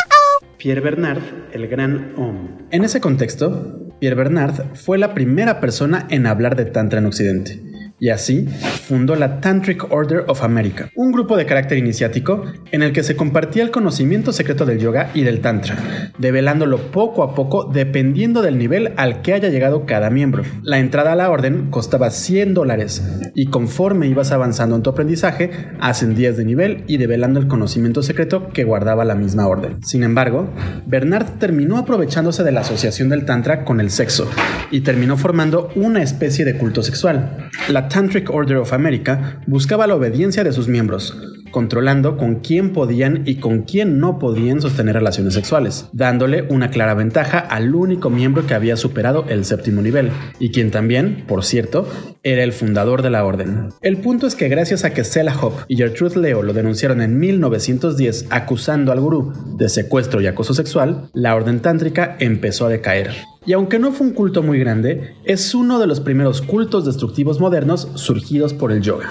Pierre 0.57 0.81
Bernard, 0.81 1.21
el 1.53 1.69
gran 1.69 2.13
Om. 2.17 2.67
En 2.71 2.83
ese 2.83 2.99
contexto, 2.99 3.89
Pierre 4.01 4.17
Bernard 4.17 4.75
fue 4.75 4.97
la 4.97 5.13
primera 5.13 5.61
persona 5.61 6.07
en 6.09 6.27
hablar 6.27 6.57
de 6.57 6.65
Tantra 6.65 6.99
en 6.99 7.05
Occidente 7.05 7.74
y 7.99 8.09
así 8.09 8.47
fundó 8.87 9.15
la 9.15 9.39
Tantric 9.39 9.91
Order 9.91 10.25
of 10.27 10.43
America, 10.43 10.89
un 10.95 11.11
grupo 11.11 11.37
de 11.37 11.45
carácter 11.45 11.77
iniciático 11.77 12.43
en 12.71 12.83
el 12.83 12.91
que 12.91 13.03
se 13.03 13.15
compartía 13.15 13.63
el 13.63 13.71
conocimiento 13.71 14.33
secreto 14.33 14.65
del 14.65 14.79
yoga 14.79 15.11
y 15.13 15.23
del 15.23 15.41
tantra, 15.41 16.11
develándolo 16.17 16.77
poco 16.91 17.23
a 17.23 17.33
poco 17.33 17.65
dependiendo 17.71 18.41
del 18.41 18.57
nivel 18.57 18.93
al 18.97 19.21
que 19.21 19.33
haya 19.33 19.49
llegado 19.49 19.85
cada 19.85 20.09
miembro. 20.09 20.43
La 20.61 20.79
entrada 20.79 21.13
a 21.13 21.15
la 21.15 21.29
orden 21.29 21.69
costaba 21.71 22.11
100 22.11 22.53
dólares 22.53 23.03
y 23.33 23.47
conforme 23.47 24.07
ibas 24.07 24.31
avanzando 24.31 24.75
en 24.75 24.83
tu 24.83 24.89
aprendizaje, 24.89 25.51
ascendías 25.79 26.37
de 26.37 26.45
nivel 26.45 26.83
y 26.87 26.97
develando 26.97 27.39
el 27.39 27.47
conocimiento 27.47 28.03
secreto 28.03 28.49
que 28.49 28.63
guardaba 28.63 29.05
la 29.05 29.15
misma 29.15 29.47
orden. 29.47 29.83
Sin 29.83 30.03
embargo, 30.03 30.49
Bernard 30.85 31.39
terminó 31.39 31.77
aprovechándose 31.77 32.43
de 32.43 32.51
la 32.51 32.61
asociación 32.61 33.09
del 33.09 33.25
tantra 33.25 33.63
con 33.63 33.79
el 33.79 33.89
sexo 33.89 34.29
y 34.71 34.81
terminó 34.81 35.17
formando 35.17 35.69
una 35.75 36.01
especie 36.01 36.45
de 36.45 36.57
culto 36.57 36.83
sexual. 36.83 37.49
La 37.69 37.84
Tantric 37.87 38.29
Order 38.29 38.57
of 38.57 38.73
America 38.73 39.41
buscaba 39.47 39.87
la 39.87 39.95
obediencia 39.95 40.43
de 40.43 40.51
sus 40.51 40.67
miembros, 40.67 41.17
controlando 41.51 42.17
con 42.17 42.41
quién 42.41 42.73
podían 42.73 43.23
y 43.25 43.35
con 43.37 43.61
quién 43.61 43.97
no 43.97 44.19
podían 44.19 44.61
sostener 44.61 44.95
relaciones 44.95 45.33
sexuales, 45.33 45.87
dándole 45.93 46.43
una 46.49 46.69
clara 46.69 46.93
ventaja 46.93 47.39
al 47.39 47.73
único 47.73 48.09
miembro 48.09 48.45
que 48.45 48.53
había 48.53 48.75
superado 48.75 49.25
el 49.29 49.45
séptimo 49.45 49.81
nivel, 49.81 50.11
y 50.37 50.51
quien 50.51 50.69
también, 50.69 51.23
por 51.27 51.45
cierto, 51.45 51.87
era 52.23 52.43
el 52.43 52.51
fundador 52.51 53.01
de 53.01 53.09
la 53.09 53.23
orden. 53.23 53.69
El 53.81 53.97
punto 53.97 54.27
es 54.27 54.35
que 54.35 54.49
gracias 54.49 54.83
a 54.83 54.93
que 54.93 55.03
Sela 55.03 55.33
Hope 55.39 55.63
y 55.67 55.77
Gertrude 55.77 56.19
Leo 56.19 56.41
lo 56.41 56.51
denunciaron 56.51 57.01
en 57.01 57.19
1910 57.19 58.25
acusando 58.31 58.91
al 58.91 58.99
gurú 58.99 59.31
de 59.57 59.69
secuestro 59.69 60.19
y 60.19 60.27
acoso 60.27 60.53
sexual, 60.53 61.09
la 61.13 61.35
orden 61.35 61.61
tántrica 61.61 62.17
empezó 62.19 62.65
a 62.65 62.69
decaer. 62.69 63.13
Y 63.45 63.53
aunque 63.53 63.77
no 63.77 63.91
fue 63.91 64.07
un 64.07 64.13
culto 64.13 64.41
muy 64.41 64.59
grande, 64.59 65.15
es 65.23 65.53
uno 65.53 65.79
de 65.79 65.85
los 65.87 65.99
primeros 65.99 66.41
cultos 66.41 66.85
destructivos 66.85 67.39
modernos 67.39 67.89
surgidos 67.95 68.53
por 68.53 68.71
el 68.71 68.81
yoga. 68.81 69.09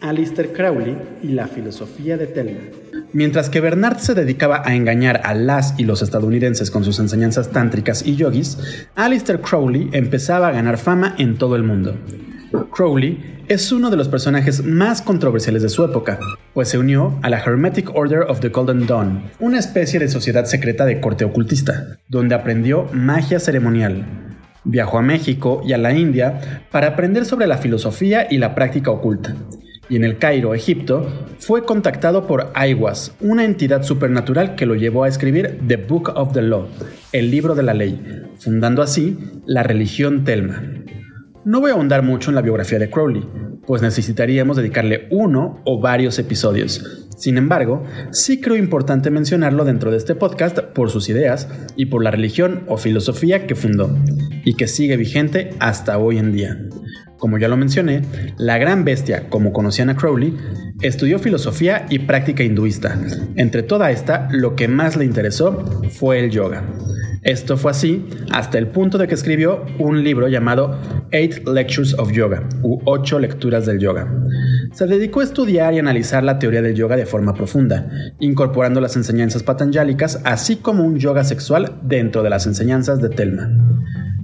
Alistair 0.00 0.52
Crowley 0.52 0.96
y 1.22 1.28
la 1.28 1.48
filosofía 1.48 2.16
de 2.16 2.26
Telma. 2.26 2.60
Mientras 3.12 3.48
que 3.48 3.60
Bernard 3.60 3.98
se 3.98 4.14
dedicaba 4.14 4.62
a 4.64 4.74
engañar 4.74 5.22
a 5.24 5.34
las 5.34 5.78
y 5.78 5.84
los 5.84 6.02
estadounidenses 6.02 6.70
con 6.70 6.84
sus 6.84 6.98
enseñanzas 6.98 7.50
tántricas 7.50 8.06
y 8.06 8.14
yogis, 8.16 8.58
Alistair 8.94 9.40
Crowley 9.40 9.88
empezaba 9.92 10.48
a 10.48 10.52
ganar 10.52 10.78
fama 10.78 11.14
en 11.18 11.36
todo 11.36 11.56
el 11.56 11.62
mundo. 11.62 11.96
Crowley 12.74 13.44
es 13.46 13.70
uno 13.70 13.88
de 13.88 13.96
los 13.96 14.08
personajes 14.08 14.64
más 14.64 15.00
controversiales 15.00 15.62
de 15.62 15.68
su 15.68 15.84
época, 15.84 16.18
pues 16.52 16.68
se 16.68 16.78
unió 16.78 17.18
a 17.22 17.30
la 17.30 17.38
Hermetic 17.38 17.94
Order 17.94 18.22
of 18.22 18.40
the 18.40 18.48
Golden 18.48 18.86
Dawn, 18.86 19.22
una 19.38 19.60
especie 19.60 20.00
de 20.00 20.08
sociedad 20.08 20.44
secreta 20.44 20.84
de 20.84 21.00
corte 21.00 21.24
ocultista, 21.24 21.98
donde 22.08 22.34
aprendió 22.34 22.88
magia 22.92 23.38
ceremonial. 23.38 24.04
Viajó 24.64 24.98
a 24.98 25.02
México 25.02 25.62
y 25.64 25.72
a 25.72 25.78
la 25.78 25.92
India 25.92 26.66
para 26.72 26.88
aprender 26.88 27.26
sobre 27.26 27.46
la 27.46 27.58
filosofía 27.58 28.26
y 28.28 28.38
la 28.38 28.54
práctica 28.54 28.90
oculta. 28.90 29.36
Y 29.88 29.96
en 29.96 30.04
el 30.04 30.18
Cairo, 30.18 30.54
Egipto, 30.54 31.06
fue 31.38 31.64
contactado 31.64 32.26
por 32.26 32.50
Aiwas, 32.54 33.14
una 33.20 33.44
entidad 33.44 33.82
supernatural 33.82 34.56
que 34.56 34.66
lo 34.66 34.74
llevó 34.74 35.04
a 35.04 35.08
escribir 35.08 35.60
The 35.68 35.76
Book 35.76 36.10
of 36.16 36.32
the 36.32 36.42
Law, 36.42 36.66
el 37.12 37.30
libro 37.30 37.54
de 37.54 37.62
la 37.62 37.74
ley, 37.74 38.00
fundando 38.38 38.82
así 38.82 39.16
la 39.46 39.62
religión 39.62 40.24
Telma. 40.24 40.62
No 41.44 41.60
voy 41.60 41.70
a 41.70 41.74
ahondar 41.74 42.02
mucho 42.02 42.30
en 42.30 42.36
la 42.36 42.40
biografía 42.40 42.78
de 42.78 42.88
Crowley, 42.88 43.22
pues 43.66 43.82
necesitaríamos 43.82 44.56
dedicarle 44.56 45.08
uno 45.10 45.60
o 45.66 45.78
varios 45.78 46.18
episodios. 46.18 47.06
Sin 47.18 47.36
embargo, 47.36 47.84
sí 48.12 48.40
creo 48.40 48.56
importante 48.56 49.10
mencionarlo 49.10 49.66
dentro 49.66 49.90
de 49.90 49.98
este 49.98 50.14
podcast 50.14 50.58
por 50.58 50.88
sus 50.88 51.10
ideas 51.10 51.48
y 51.76 51.86
por 51.86 52.02
la 52.02 52.10
religión 52.10 52.64
o 52.66 52.78
filosofía 52.78 53.46
que 53.46 53.54
fundó, 53.56 53.94
y 54.42 54.54
que 54.54 54.66
sigue 54.66 54.96
vigente 54.96 55.50
hasta 55.60 55.98
hoy 55.98 56.16
en 56.16 56.32
día. 56.32 56.58
Como 57.18 57.36
ya 57.36 57.48
lo 57.48 57.58
mencioné, 57.58 58.00
la 58.38 58.56
gran 58.56 58.86
bestia, 58.86 59.28
como 59.28 59.52
conocían 59.52 59.90
a 59.90 59.96
Crowley, 59.96 60.34
estudió 60.80 61.18
filosofía 61.18 61.84
y 61.90 62.00
práctica 62.00 62.42
hinduista. 62.42 62.98
Entre 63.36 63.62
toda 63.62 63.90
esta, 63.90 64.28
lo 64.30 64.56
que 64.56 64.66
más 64.66 64.96
le 64.96 65.04
interesó 65.04 65.62
fue 65.90 66.20
el 66.20 66.30
yoga. 66.30 66.64
Esto 67.24 67.56
fue 67.56 67.70
así 67.70 68.06
hasta 68.32 68.58
el 68.58 68.66
punto 68.66 68.98
de 68.98 69.08
que 69.08 69.14
escribió 69.14 69.64
un 69.78 70.04
libro 70.04 70.28
llamado 70.28 70.78
Eight 71.10 71.48
Lectures 71.48 71.94
of 71.98 72.12
Yoga, 72.12 72.46
u 72.62 72.78
Ocho 72.84 73.18
Lecturas 73.18 73.64
del 73.64 73.78
Yoga. 73.78 74.06
Se 74.72 74.86
dedicó 74.86 75.20
a 75.20 75.24
estudiar 75.24 75.72
y 75.72 75.78
analizar 75.78 76.22
la 76.22 76.38
teoría 76.38 76.60
del 76.60 76.74
yoga 76.74 76.96
de 76.96 77.06
forma 77.06 77.32
profunda, 77.32 77.88
incorporando 78.20 78.78
las 78.82 78.96
enseñanzas 78.96 79.42
patanjálicas, 79.42 80.20
así 80.24 80.56
como 80.56 80.84
un 80.84 80.98
yoga 80.98 81.24
sexual 81.24 81.80
dentro 81.82 82.22
de 82.22 82.28
las 82.28 82.46
enseñanzas 82.46 83.00
de 83.00 83.08
Telma. 83.08 83.48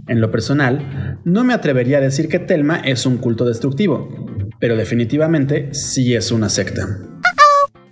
En 0.06 0.20
lo 0.20 0.30
personal, 0.30 1.20
no 1.24 1.42
me 1.42 1.54
atrevería 1.54 1.98
a 1.98 2.02
decir 2.02 2.28
que 2.28 2.38
Telma 2.38 2.80
es 2.80 3.06
un 3.06 3.16
culto 3.16 3.46
destructivo, 3.46 4.10
pero 4.58 4.76
definitivamente 4.76 5.72
sí 5.72 6.14
es 6.14 6.30
una 6.32 6.50
secta. 6.50 6.86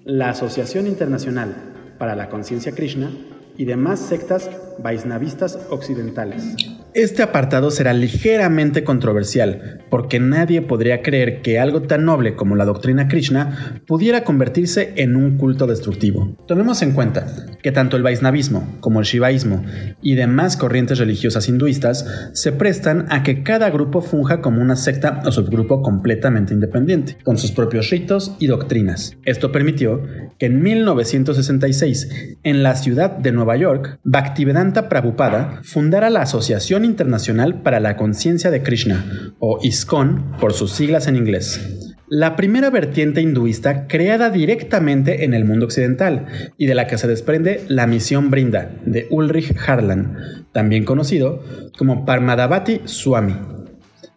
La 0.05 0.31
Asociación 0.31 0.87
Internacional 0.87 1.55
para 1.99 2.15
la 2.15 2.29
Conciencia 2.29 2.73
Krishna 2.73 3.11
y 3.59 3.65
demás 3.65 3.99
sectas 3.99 4.49
vaisnavistas 4.79 5.59
occidentales. 5.69 6.78
Este 6.95 7.23
apartado 7.23 7.71
será 7.71 7.93
ligeramente 7.93 8.83
controversial, 8.83 9.85
porque 9.91 10.21
nadie 10.21 10.63
podría 10.63 11.03
creer 11.03 11.43
que 11.43 11.59
algo 11.59 11.83
tan 11.83 12.07
noble 12.07 12.35
como 12.35 12.57
la 12.57 12.65
doctrina 12.65 13.09
Krishna 13.09 13.83
pudiera 13.87 14.25
convertirse 14.25 14.95
en 14.97 15.15
un 15.15 15.37
culto 15.37 15.67
destructivo. 15.67 16.37
Tomemos 16.47 16.81
en 16.81 16.93
cuenta 16.93 17.27
que 17.63 17.73
tanto 17.73 17.97
el 17.97 18.03
Vaisnavismo 18.03 18.79
como 18.81 19.01
el 19.01 19.07
Shivaísmo 19.07 19.65
y 20.01 20.15
demás 20.15 20.57
corrientes 20.57 20.99
religiosas 20.99 21.49
hinduistas 21.49 22.07
se 22.33 22.53
prestan 22.53 23.07
a 23.11 23.23
que 23.23 23.43
cada 23.43 23.69
grupo 23.69 24.01
funja 24.01 24.41
como 24.41 24.63
una 24.63 24.77
secta 24.77 25.23
o 25.27 25.31
subgrupo 25.31 25.83
completamente 25.83 26.55
independiente, 26.55 27.19
con 27.23 27.37
sus 27.37 27.53
propios 27.53 27.91
ritos 27.91 28.35
y 28.39 28.47
doctrinas. 28.47 29.17
Esto 29.27 29.53
permitió 29.53 30.03
que 30.39 30.47
en 30.47 30.63
1966, 30.63 32.39
en 32.43 32.63
la 32.63 32.77
ciudad 32.77 33.11
de 33.11 33.33
Nueva 33.33 33.57
York, 33.57 33.99
Bhaktivedanta 34.05 34.89
Prabhupada 34.89 35.61
fundara 35.63 36.09
la 36.09 36.23
Asociación 36.23 36.78
Internacional 36.85 37.63
para 37.63 37.81
la 37.81 37.97
Conciencia 37.97 38.51
de 38.51 38.63
Krishna, 38.63 39.35
o 39.39 39.59
ISKCON 39.63 40.37
por 40.41 40.53
sus 40.53 40.73
siglas 40.73 41.07
en 41.07 41.17
inglés 41.17 41.79
la 42.11 42.37
primera 42.37 42.71
vertiente 42.71 43.21
hinduista 43.21 43.87
creada 43.87 44.31
directamente 44.31 45.25
en 45.25 45.35
el 45.35 45.45
mundo 45.45 45.67
occidental 45.67 46.27
y 46.57 46.67
de 46.67 46.75
la 46.75 46.87
que 46.87 46.97
se 46.97 47.07
desprende 47.07 47.65
la 47.69 47.87
misión 47.87 48.31
Brinda 48.31 48.71
de 48.87 49.07
Ulrich 49.11 49.55
Harlan, 49.67 50.47
también 50.53 50.85
conocido 50.85 51.43
como 51.77 52.07
Parmadavati 52.07 52.83
Swami. 52.85 53.35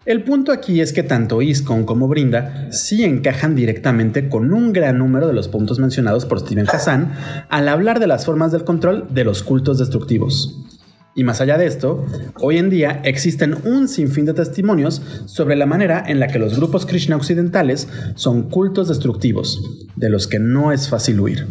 El 0.06 0.24
punto 0.24 0.52
aquí 0.52 0.82
es 0.82 0.93
que 0.93 1.04
tanto 1.04 1.41
ISKCON 1.41 1.86
como 1.86 2.08
Brinda 2.08 2.71
sí 2.71 3.04
encajan 3.04 3.56
directamente 3.56 4.30
con 4.30 4.54
un 4.54 4.74
gran 4.74 4.97
número 4.97 5.28
de 5.28 5.34
los 5.34 5.47
puntos 5.47 5.78
mencionados 5.78 6.26
por 6.26 6.39
Steven 6.39 6.67
Hassan 6.71 7.12
al 7.50 7.67
hablar 7.67 8.00
de 8.00 8.08
las 8.08 8.26
formas 8.26 8.52
del 8.52 8.63
control 8.63 9.08
de 9.12 9.26
los 9.26 9.43
cultos 9.43 9.78
destructivos. 9.78 10.71
Y 11.13 11.26
más 11.26 11.41
allá 11.41 11.58
de 11.58 11.65
esto, 11.65 12.06
hoy 12.39 12.58
en 12.58 12.69
día 12.69 13.02
existen 13.04 13.58
un 13.65 13.89
sinfín 13.89 14.26
de 14.26 14.34
testimonios 14.34 15.02
sobre 15.26 15.58
la 15.58 15.65
manera 15.65 16.02
en 16.08 16.21
la 16.21 16.28
que 16.28 16.39
los 16.39 16.56
grupos 16.56 16.86
Krishna 16.86 17.17
occidentales 17.17 17.89
son 18.15 18.43
cultos 18.43 18.88
destructivos, 18.88 19.62
de 19.97 20.10
los 20.10 20.28
que 20.28 20.39
no 20.39 20.71
es 20.71 20.88
fácil 20.88 21.19
huir. 21.19 21.47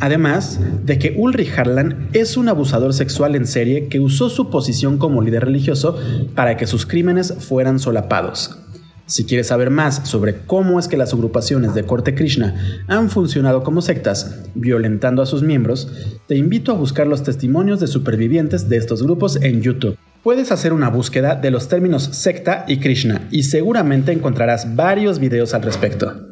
Además 0.00 0.58
de 0.84 0.98
que 0.98 1.14
Ulrich 1.18 1.56
Harlan 1.58 2.08
es 2.14 2.38
un 2.38 2.48
abusador 2.48 2.94
sexual 2.94 3.36
en 3.36 3.46
serie 3.46 3.88
que 3.88 4.00
usó 4.00 4.30
su 4.30 4.48
posición 4.48 4.96
como 4.96 5.20
líder 5.20 5.44
religioso 5.44 5.98
para 6.34 6.56
que 6.56 6.66
sus 6.66 6.86
crímenes 6.86 7.34
fueran 7.38 7.78
solapados, 7.78 8.58
si 9.06 9.24
quieres 9.24 9.48
saber 9.48 9.70
más 9.70 10.08
sobre 10.08 10.36
cómo 10.46 10.78
es 10.78 10.88
que 10.88 10.96
las 10.96 11.12
agrupaciones 11.12 11.74
de 11.74 11.84
corte 11.84 12.14
Krishna 12.14 12.84
han 12.88 13.10
funcionado 13.10 13.62
como 13.62 13.82
sectas, 13.82 14.44
violentando 14.54 15.22
a 15.22 15.26
sus 15.26 15.42
miembros, 15.42 15.92
te 16.26 16.36
invito 16.36 16.72
a 16.72 16.76
buscar 16.76 17.06
los 17.06 17.22
testimonios 17.22 17.80
de 17.80 17.86
supervivientes 17.86 18.68
de 18.68 18.76
estos 18.76 19.02
grupos 19.02 19.36
en 19.42 19.60
YouTube. 19.62 19.98
Puedes 20.22 20.52
hacer 20.52 20.72
una 20.72 20.88
búsqueda 20.88 21.34
de 21.34 21.50
los 21.50 21.68
términos 21.68 22.04
secta 22.04 22.64
y 22.68 22.78
Krishna 22.78 23.28
y 23.30 23.42
seguramente 23.42 24.12
encontrarás 24.12 24.76
varios 24.76 25.18
videos 25.18 25.52
al 25.52 25.62
respecto. 25.62 26.28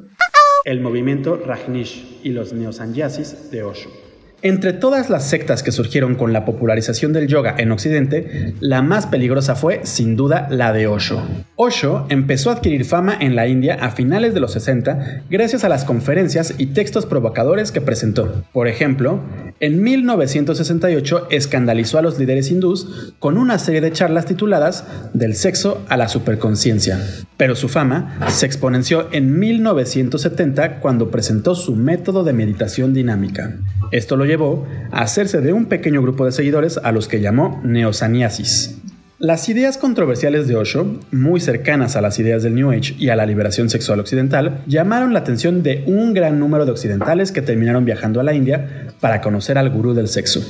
El 0.65 0.81
movimiento 0.81 1.37
Rajnish 1.37 2.21
y 2.23 2.31
los 2.31 2.53
neosanyasis 2.53 3.51
de 3.51 3.63
Osho. 3.63 4.10
Entre 4.43 4.73
todas 4.73 5.11
las 5.11 5.29
sectas 5.29 5.63
que 5.63 5.71
surgieron 5.71 6.15
con 6.15 6.33
la 6.33 6.47
popularización 6.47 7.13
del 7.13 7.27
yoga 7.27 7.55
en 7.59 7.73
Occidente, 7.73 8.55
la 8.61 8.81
más 8.81 9.07
peligrosa 9.07 9.55
fue, 9.55 9.81
sin 9.85 10.17
duda, 10.17 10.49
la 10.51 10.73
de 10.73 10.87
Osho. 10.87 11.23
Osho 11.57 12.07
empezó 12.09 12.49
a 12.49 12.55
adquirir 12.55 12.87
fama 12.87 13.15
en 13.21 13.37
la 13.37 13.49
India 13.49 13.75
a 13.75 13.91
finales 13.91 14.33
de 14.33 14.41
los 14.41 14.53
60 14.53 15.25
gracias 15.29 15.63
a 15.65 15.69
las 15.69 15.85
conferencias 15.85 16.55
y 16.57 16.67
textos 16.67 17.05
provocadores 17.05 17.71
que 17.71 17.83
presentó. 17.83 18.45
Por 18.55 18.67
ejemplo, 18.67 19.21
en 19.61 19.83
1968 19.83 21.29
escandalizó 21.31 21.99
a 21.99 22.03
los 22.03 22.19
líderes 22.19 22.51
hindús 22.51 23.13
con 23.19 23.37
una 23.37 23.59
serie 23.59 23.83
de 23.83 23.93
charlas 23.93 24.25
tituladas 24.25 24.87
Del 25.13 25.35
sexo 25.35 25.85
a 25.91 25.99
la 25.99 26.09
superconciencia. 26.09 26.99
Pero 27.37 27.55
su 27.55 27.69
fama 27.69 28.19
se 28.29 28.47
exponenció 28.47 29.09
en 29.13 29.39
1970 29.39 30.81
cuando 30.81 31.11
presentó 31.11 31.55
su 31.55 31.77
método 31.77 32.25
de 32.25 32.33
meditación 32.33 32.95
dinámica. 32.95 33.59
Esto 33.93 34.17
lo 34.17 34.30
llevó 34.31 34.67
a 34.91 35.03
hacerse 35.03 35.41
de 35.41 35.53
un 35.53 35.67
pequeño 35.67 36.03
grupo 36.03 36.25
de 36.25 36.33
seguidores 36.33 36.79
a 36.83 36.93
los 36.93 37.09
que 37.09 37.21
llamó 37.21 37.61
neosaniasis. 37.65 38.77
Las 39.19 39.51
ideas 39.51 39.77
controversiales 39.77 40.49
de 40.49 40.57
Osho, 40.57 40.99
muy 41.13 41.41
cercanas 41.41 41.95
a 41.95 42.01
las 42.01 42.19
ideas 42.19 42.43
del 42.43 42.55
New 42.55 42.71
Age 42.71 42.95
y 42.99 43.11
a 43.11 43.17
la 43.17 43.27
liberación 43.27 43.69
sexual 43.69 44.01
occidental, 44.01 44.63
llamaron 44.67 45.13
la 45.13 45.19
atención 45.19 45.63
de 45.63 45.85
un 45.87 46.15
gran 46.15 46.39
número 46.39 46.65
de 46.65 46.73
occidentales 46.73 47.31
que 47.31 47.43
terminaron 47.43 47.85
viajando 47.85 48.21
a 48.21 48.23
la 48.23 48.33
India 48.33 48.95
para 48.99 49.21
conocer 49.21 49.59
al 49.59 49.69
gurú 49.69 49.93
del 49.93 50.09
sexo. 50.09 50.41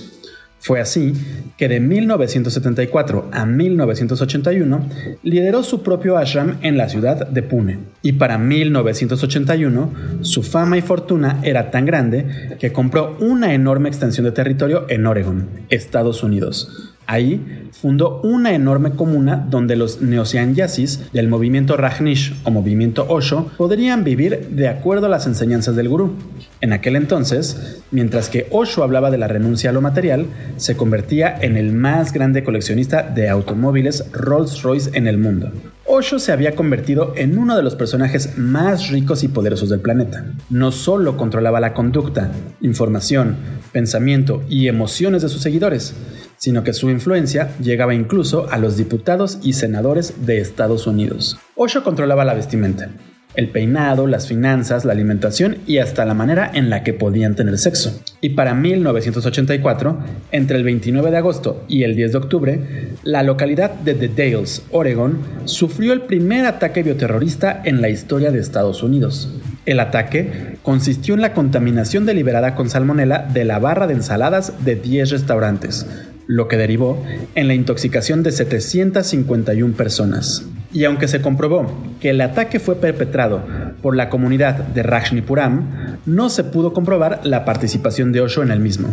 Fue 0.61 0.79
así 0.79 1.15
que 1.57 1.69
de 1.69 1.81
1974 1.81 3.31
a 3.33 3.47
1981 3.47 4.87
lideró 5.23 5.63
su 5.63 5.83
propio 5.83 6.19
ashram 6.19 6.59
en 6.61 6.77
la 6.77 6.89
ciudad 6.89 7.27
de 7.27 7.43
Pune. 7.43 7.79
Y 8.03 8.13
para 8.13 8.37
1981 8.37 9.93
su 10.21 10.43
fama 10.43 10.77
y 10.77 10.83
fortuna 10.83 11.41
era 11.43 11.71
tan 11.71 11.87
grande 11.87 12.57
que 12.61 12.73
compró 12.73 13.17
una 13.21 13.55
enorme 13.55 13.89
extensión 13.89 14.27
de 14.27 14.33
territorio 14.33 14.85
en 14.89 15.07
Oregon, 15.07 15.49
Estados 15.71 16.23
Unidos 16.23 16.90
Ahí 17.11 17.69
fundó 17.73 18.21
una 18.23 18.55
enorme 18.55 18.93
comuna 18.93 19.45
donde 19.51 19.75
los 19.75 20.01
neoseanyasis 20.01 21.13
del 21.13 21.27
movimiento 21.27 21.77
Rajnish 21.77 22.37
o 22.45 22.53
movimiento 22.53 23.05
Osho 23.09 23.51
podrían 23.59 24.05
vivir 24.05 24.51
de 24.51 24.69
acuerdo 24.69 25.07
a 25.07 25.09
las 25.09 25.27
enseñanzas 25.27 25.75
del 25.75 25.89
gurú. 25.89 26.13
En 26.61 26.73
aquel 26.73 26.95
entonces, 26.95 27.83
mientras 27.91 28.29
que 28.29 28.47
Osho 28.53 28.85
hablaba 28.85 29.11
de 29.11 29.19
la 29.19 29.27
renuncia 29.27 29.71
a 29.71 29.73
lo 29.73 29.81
material, 29.81 30.27
se 30.57 30.77
convertía 30.77 31.37
en 31.41 31.57
el 31.57 31.73
más 31.73 32.13
grande 32.13 32.45
coleccionista 32.45 33.03
de 33.03 33.29
automóviles 33.29 34.05
Rolls-Royce 34.13 34.91
en 34.95 35.09
el 35.09 35.19
mundo. 35.19 35.51
Osho 35.93 36.21
se 36.21 36.31
había 36.31 36.55
convertido 36.55 37.15
en 37.17 37.37
uno 37.37 37.57
de 37.57 37.65
los 37.65 37.75
personajes 37.75 38.39
más 38.39 38.91
ricos 38.91 39.25
y 39.25 39.29
poderosos 39.29 39.71
del 39.71 39.81
planeta. 39.81 40.25
No 40.49 40.71
solo 40.71 41.17
controlaba 41.17 41.59
la 41.59 41.75
conducta, 41.75 42.31
información, 42.61 43.35
pensamiento 43.73 44.41
y 44.49 44.69
emociones 44.69 45.21
de 45.23 45.29
sus 45.29 45.43
seguidores, 45.43 45.97
sino 46.37 46.63
que 46.63 46.75
su 46.75 46.91
influencia 46.91 47.51
llegaba 47.59 47.93
incluso 47.93 48.49
a 48.53 48.59
los 48.59 48.77
diputados 48.77 49.41
y 49.43 49.55
senadores 49.55 50.25
de 50.25 50.39
Estados 50.39 50.87
Unidos. 50.87 51.41
Osho 51.57 51.83
controlaba 51.83 52.25
la 52.25 52.35
vestimenta, 52.35 52.91
el 53.35 53.49
peinado, 53.49 54.07
las 54.07 54.27
finanzas, 54.27 54.85
la 54.85 54.93
alimentación 54.93 55.59
y 55.67 55.79
hasta 55.79 56.05
la 56.05 56.15
manera 56.15 56.51
en 56.53 56.71
la 56.71 56.83
que 56.83 56.93
podían 56.93 57.35
tener 57.35 57.59
sexo. 57.59 58.01
Y 58.21 58.31
para 58.31 58.55
1984, 58.55 59.99
entre 60.33 60.57
el 60.57 60.65
29 60.65 61.11
de 61.11 61.17
agosto 61.17 61.65
y 61.69 61.85
el 61.85 61.97
10 61.97 62.13
de 62.13 62.19
octubre, 62.19 62.61
la 63.03 63.23
localidad 63.23 63.71
de 63.71 63.95
The 63.95 64.09
Dales, 64.09 64.63
Oregon, 64.71 65.19
sufrió 65.45 65.93
el 65.93 66.03
primer 66.03 66.47
ataque 66.47 66.83
bioterrorista 66.83 67.63
en 67.65 67.81
la 67.81 67.89
historia 67.89 68.31
de 68.31 68.41
Estados 68.41 68.83
Unidos. 68.83 69.33
El 69.67 69.81
ataque 69.81 70.57
consistió 70.63 71.15
en 71.15 71.21
la 71.21 71.33
contaminación 71.33 72.07
deliberada 72.07 72.55
con 72.55 72.71
salmonela 72.71 73.29
de 73.33 73.45
la 73.45 73.59
barra 73.59 73.87
de 73.87 73.95
ensaladas 73.95 74.65
de 74.65 74.75
10 74.75 75.11
restaurantes, 75.11 75.87
lo 76.27 76.49
que 76.49 76.57
derivó 76.57 77.05
en 77.35 77.49
la 77.49 77.55
intoxicación 77.55 78.23
de 78.23 78.33
751 78.33 79.75
personas. 79.75 80.45
Y 80.73 80.85
aunque 80.85 81.09
se 81.09 81.21
comprobó 81.21 81.67
que 82.01 82.11
el 82.11 82.21
ataque 82.21 82.61
fue 82.61 82.77
perpetrado 82.77 83.43
por 83.83 83.97
la 83.97 84.09
comunidad 84.09 84.55
de 84.55 84.83
Rajnipuram, 84.83 85.99
no 86.07 86.31
se 86.31 86.45
pudo 86.45 86.73
comprobar 86.73 87.21
la 87.25 87.45
participación 87.45 88.13
de 88.13 88.21
Osho 88.21 88.43
en 88.43 88.51
el 88.51 88.61
mismo. 88.61 88.89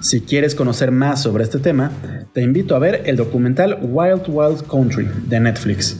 Si 0.00 0.20
quieres 0.20 0.54
conocer 0.54 0.90
más 0.90 1.22
sobre 1.22 1.44
este 1.44 1.58
tema, 1.58 1.90
te 2.34 2.42
invito 2.42 2.76
a 2.76 2.78
ver 2.78 3.02
el 3.06 3.16
documental 3.16 3.78
Wild 3.80 4.24
Wild 4.28 4.66
Country 4.66 5.08
de 5.26 5.40
Netflix. 5.40 5.98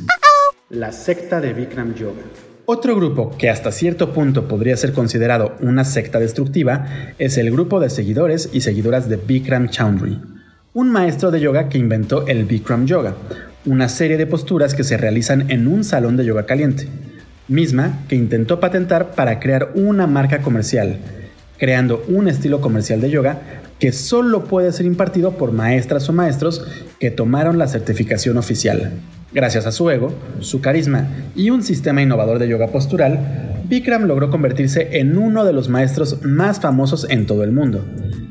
La 0.68 0.92
secta 0.92 1.40
de 1.40 1.54
Bikram 1.54 1.94
Yoga. 1.94 2.22
Otro 2.66 2.96
grupo 2.96 3.34
que 3.38 3.48
hasta 3.48 3.72
cierto 3.72 4.12
punto 4.12 4.46
podría 4.46 4.76
ser 4.76 4.92
considerado 4.92 5.54
una 5.60 5.84
secta 5.84 6.18
destructiva 6.18 6.86
es 7.18 7.38
el 7.38 7.50
grupo 7.50 7.80
de 7.80 7.88
seguidores 7.88 8.50
y 8.52 8.60
seguidoras 8.60 9.08
de 9.08 9.16
Bikram 9.16 9.68
Choudhury 9.68 10.18
un 10.74 10.90
maestro 10.90 11.30
de 11.30 11.40
yoga 11.40 11.68
que 11.68 11.78
inventó 11.78 12.26
el 12.26 12.44
Bikram 12.44 12.84
Yoga, 12.84 13.14
una 13.66 13.88
serie 13.88 14.16
de 14.16 14.26
posturas 14.26 14.74
que 14.74 14.84
se 14.84 14.96
realizan 14.96 15.50
en 15.50 15.66
un 15.66 15.84
salón 15.84 16.16
de 16.16 16.24
yoga 16.24 16.46
caliente, 16.46 16.88
misma 17.48 18.00
que 18.08 18.16
intentó 18.16 18.60
patentar 18.60 19.12
para 19.12 19.40
crear 19.40 19.70
una 19.74 20.06
marca 20.06 20.42
comercial, 20.42 20.98
creando 21.58 22.04
un 22.08 22.28
estilo 22.28 22.60
comercial 22.60 23.00
de 23.00 23.10
yoga 23.10 23.38
que 23.78 23.92
solo 23.92 24.44
puede 24.44 24.72
ser 24.72 24.86
impartido 24.86 25.32
por 25.32 25.52
maestras 25.52 26.08
o 26.08 26.12
maestros 26.12 26.64
que 27.00 27.10
tomaron 27.10 27.58
la 27.58 27.68
certificación 27.68 28.36
oficial. 28.36 28.92
Gracias 29.32 29.66
a 29.66 29.72
su 29.72 29.90
ego, 29.90 30.14
su 30.40 30.60
carisma 30.60 31.08
y 31.34 31.50
un 31.50 31.62
sistema 31.62 32.02
innovador 32.02 32.38
de 32.38 32.48
yoga 32.48 32.68
postural, 32.68 33.53
Bikram 33.66 34.04
logró 34.04 34.30
convertirse 34.30 34.98
en 34.98 35.16
uno 35.16 35.44
de 35.44 35.52
los 35.54 35.68
maestros 35.68 36.22
más 36.22 36.60
famosos 36.60 37.06
en 37.08 37.26
todo 37.26 37.44
el 37.44 37.52
mundo, 37.52 37.82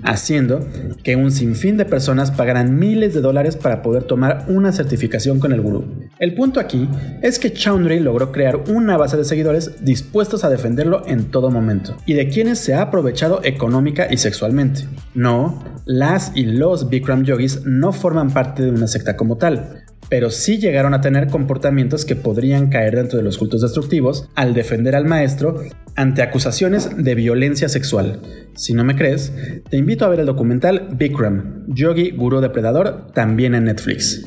haciendo 0.04 0.60
que 1.04 1.16
un 1.16 1.32
sinfín 1.32 1.76
de 1.76 1.86
personas 1.86 2.30
pagaran 2.30 2.78
miles 2.78 3.14
de 3.16 3.22
dólares 3.22 3.56
para 3.56 3.82
poder 3.82 4.04
tomar 4.04 4.46
una 4.48 4.72
certificación 4.72 5.40
con 5.40 5.52
el 5.52 5.62
gurú. 5.62 5.86
El 6.20 6.36
punto 6.36 6.60
aquí 6.60 6.88
es 7.22 7.40
que 7.40 7.52
Chowdhury 7.52 8.00
logró 8.00 8.32
crear 8.32 8.64
una 8.70 8.96
base 8.96 9.18
de 9.18 9.26
seguidores 9.26 9.84
dispuestos 9.84 10.44
a 10.44 10.50
defenderlo 10.50 11.02
en 11.08 11.26
todo 11.26 11.50
momento, 11.50 11.98
y 12.06 12.14
de 12.14 12.30
quienes 12.30 12.60
se 12.60 12.76
ha 12.76 12.84
aprovechado 12.84 13.42
económica 13.44 14.08
y 14.10 14.18
sexualmente. 14.18 14.88
No, 15.16 15.64
las 15.86 16.32
y 16.36 16.46
los 16.46 16.90
Bikram 16.90 17.24
yogis 17.24 17.66
no 17.66 17.92
forman 17.92 18.32
parte 18.32 18.64
de 18.64 18.70
una 18.70 18.88
secta 18.88 19.18
como 19.18 19.38
tal, 19.38 19.83
pero 20.10 20.30
sí 20.30 20.58
llegaron 20.58 20.94
a 20.94 21.02
tener 21.02 21.28
comportamientos 21.28 22.06
que 22.06 22.16
podrían 22.16 22.70
caer 22.70 22.96
dentro 22.96 23.18
de 23.18 23.24
los 23.24 23.38
cultos 23.38 23.62
destructivos 23.62 24.30
al 24.36 24.54
defender 24.54 24.96
al 24.96 25.06
maestro 25.06 25.62
ante 25.96 26.22
acusaciones 26.22 26.90
de 26.98 27.16
violencia 27.16 27.70
sexual. 27.70 28.22
Si 28.56 28.74
no 28.74 28.84
me 28.84 28.96
crees, 28.96 29.34
te 29.70 29.78
invito 29.78 30.06
a 30.06 30.10
ver 30.10 30.20
el 30.20 30.26
documental 30.26 30.90
Bikram, 30.94 31.66
Yogi 31.68 32.12
Guru 32.12 32.42
Depredador, 32.42 33.12
también 33.14 33.56
en 33.56 33.66
Netflix. 33.66 34.26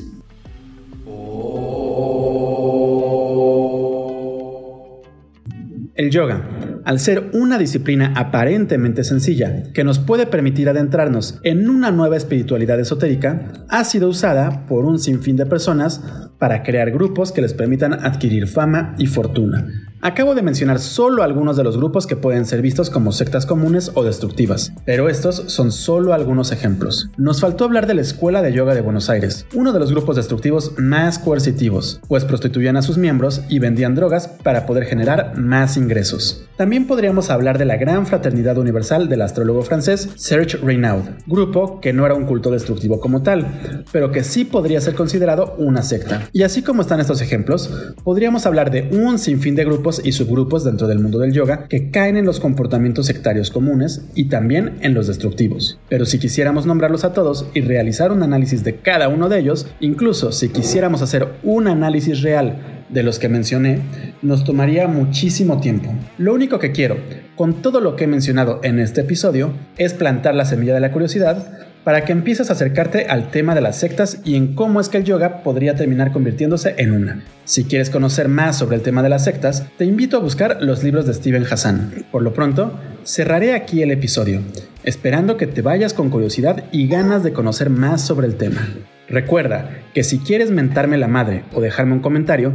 El 5.95 6.11
yoga, 6.11 6.47
al 6.87 7.01
ser 7.01 7.31
una 7.33 7.57
disciplina 7.57 8.13
aparentemente 8.15 9.03
sencilla 9.03 9.63
que 9.73 9.83
nos 9.83 9.99
puede 9.99 10.25
permitir 10.25 10.69
adentrarnos 10.69 11.37
en 11.43 11.67
una 11.67 11.91
nueva 11.91 12.15
espiritualidad 12.15 12.79
esotérica, 12.79 13.51
ha 13.67 13.83
sido 13.83 14.07
usada 14.07 14.65
por 14.67 14.85
un 14.85 14.97
sinfín 14.97 15.35
de 15.35 15.45
personas 15.45 16.01
para 16.39 16.63
crear 16.63 16.91
grupos 16.91 17.33
que 17.33 17.41
les 17.41 17.53
permitan 17.53 17.91
adquirir 17.91 18.47
fama 18.47 18.95
y 18.97 19.07
fortuna, 19.07 19.67
Acabo 19.99 20.35
de 20.35 20.43
mencionar 20.43 20.77
solo 20.79 21.23
algunos 21.23 21.57
de 21.57 21.63
los 21.63 21.75
grupos 21.75 22.05
que 22.05 22.15
pueden 22.15 22.45
ser 22.45 22.61
vistos 22.61 22.91
como 22.91 23.11
sectas 23.11 23.47
comunes 23.47 23.91
o 23.95 24.03
destructivas, 24.03 24.71
pero 24.85 25.09
estos 25.09 25.45
son 25.47 25.71
solo 25.71 26.13
algunos 26.13 26.51
ejemplos. 26.51 27.09
Nos 27.17 27.41
faltó 27.41 27.65
hablar 27.65 27.87
de 27.87 27.95
la 27.95 28.01
Escuela 28.01 28.43
de 28.43 28.53
Yoga 28.53 28.75
de 28.75 28.81
Buenos 28.81 29.09
Aires, 29.09 29.47
uno 29.55 29.73
de 29.73 29.79
los 29.79 29.91
grupos 29.91 30.15
destructivos 30.15 30.73
más 30.77 31.17
coercitivos, 31.17 31.99
pues 32.07 32.25
prostituían 32.25 32.77
a 32.77 32.83
sus 32.83 32.99
miembros 32.99 33.41
y 33.49 33.57
vendían 33.57 33.95
drogas 33.95 34.27
para 34.27 34.67
poder 34.67 34.85
generar 34.85 35.35
más 35.35 35.77
ingresos. 35.77 36.43
También 36.57 36.85
podríamos 36.85 37.31
hablar 37.31 37.57
de 37.57 37.65
la 37.65 37.77
Gran 37.77 38.05
Fraternidad 38.05 38.57
Universal 38.57 39.09
del 39.09 39.23
astrólogo 39.23 39.63
francés 39.63 40.09
Serge 40.15 40.57
Reynaud, 40.57 41.05
grupo 41.25 41.81
que 41.81 41.93
no 41.93 42.05
era 42.05 42.13
un 42.13 42.25
culto 42.25 42.51
destructivo 42.51 42.99
como 42.99 43.23
tal, 43.23 43.83
pero 43.91 44.11
que 44.11 44.23
sí 44.23 44.45
podría 44.45 44.79
ser 44.79 44.93
considerado 44.93 45.55
una 45.57 45.81
secta. 45.81 46.29
Y 46.33 46.43
así 46.43 46.61
como 46.61 46.81
están 46.81 46.99
estos 46.99 47.21
ejemplos, 47.21 47.95
podríamos 48.03 48.45
hablar 48.45 48.69
de 48.69 48.89
un 48.91 49.17
sinfín 49.17 49.55
de 49.55 49.65
y 50.03 50.11
subgrupos 50.11 50.63
dentro 50.63 50.87
del 50.87 50.99
mundo 50.99 51.19
del 51.19 51.33
yoga 51.33 51.67
que 51.67 51.89
caen 51.89 52.17
en 52.17 52.25
los 52.25 52.39
comportamientos 52.39 53.05
sectarios 53.05 53.51
comunes 53.51 54.05
y 54.15 54.25
también 54.25 54.77
en 54.81 54.93
los 54.93 55.07
destructivos. 55.07 55.79
Pero 55.89 56.05
si 56.05 56.19
quisiéramos 56.19 56.65
nombrarlos 56.65 57.03
a 57.03 57.13
todos 57.13 57.47
y 57.53 57.61
realizar 57.61 58.11
un 58.11 58.23
análisis 58.23 58.63
de 58.63 58.75
cada 58.75 59.07
uno 59.07 59.29
de 59.29 59.39
ellos, 59.39 59.67
incluso 59.79 60.31
si 60.31 60.49
quisiéramos 60.49 61.01
hacer 61.01 61.27
un 61.43 61.67
análisis 61.67 62.21
real 62.21 62.83
de 62.89 63.03
los 63.03 63.19
que 63.19 63.29
mencioné, 63.29 63.79
nos 64.21 64.43
tomaría 64.43 64.87
muchísimo 64.87 65.59
tiempo. 65.59 65.93
Lo 66.17 66.33
único 66.33 66.59
que 66.59 66.71
quiero, 66.71 66.97
con 67.35 67.61
todo 67.61 67.81
lo 67.81 67.95
que 67.95 68.05
he 68.05 68.07
mencionado 68.07 68.59
en 68.63 68.79
este 68.79 69.01
episodio, 69.01 69.51
es 69.77 69.93
plantar 69.93 70.35
la 70.35 70.45
semilla 70.45 70.73
de 70.73 70.79
la 70.79 70.91
curiosidad 70.91 71.66
para 71.87 72.03
que 72.03 72.11
empieces 72.11 72.49
a 72.49 72.53
acercarte 72.53 73.05
al 73.05 73.31
tema 73.31 73.55
de 73.55 73.61
las 73.61 73.79
sectas 73.79 74.19
y 74.25 74.35
en 74.35 74.55
cómo 74.55 74.81
es 74.81 74.89
que 74.89 74.97
el 74.97 75.05
yoga 75.05 75.41
podría 75.41 75.75
terminar 75.75 76.11
convirtiéndose 76.11 76.75
en 76.79 76.91
una. 76.91 77.23
Si 77.45 77.63
quieres 77.63 77.89
conocer 77.89 78.27
más 78.27 78.57
sobre 78.57 78.75
el 78.75 78.81
tema 78.81 79.01
de 79.03 79.07
las 79.07 79.23
sectas, 79.23 79.65
te 79.77 79.85
invito 79.85 80.17
a 80.17 80.19
buscar 80.19 80.57
los 80.59 80.83
libros 80.83 81.05
de 81.05 81.13
Steven 81.13 81.45
Hassan. 81.49 82.03
Por 82.11 82.23
lo 82.23 82.33
pronto, 82.33 82.77
cerraré 83.05 83.53
aquí 83.53 83.83
el 83.83 83.91
episodio, 83.91 84.41
esperando 84.83 85.37
que 85.37 85.47
te 85.47 85.61
vayas 85.61 85.93
con 85.93 86.09
curiosidad 86.09 86.65
y 86.73 86.89
ganas 86.89 87.23
de 87.23 87.31
conocer 87.31 87.69
más 87.69 88.01
sobre 88.01 88.27
el 88.27 88.35
tema. 88.35 88.67
Recuerda 89.07 89.69
que 89.93 90.03
si 90.03 90.19
quieres 90.19 90.51
mentarme 90.51 90.97
la 90.97 91.07
madre 91.07 91.45
o 91.53 91.61
dejarme 91.61 91.93
un 91.93 92.01
comentario, 92.01 92.51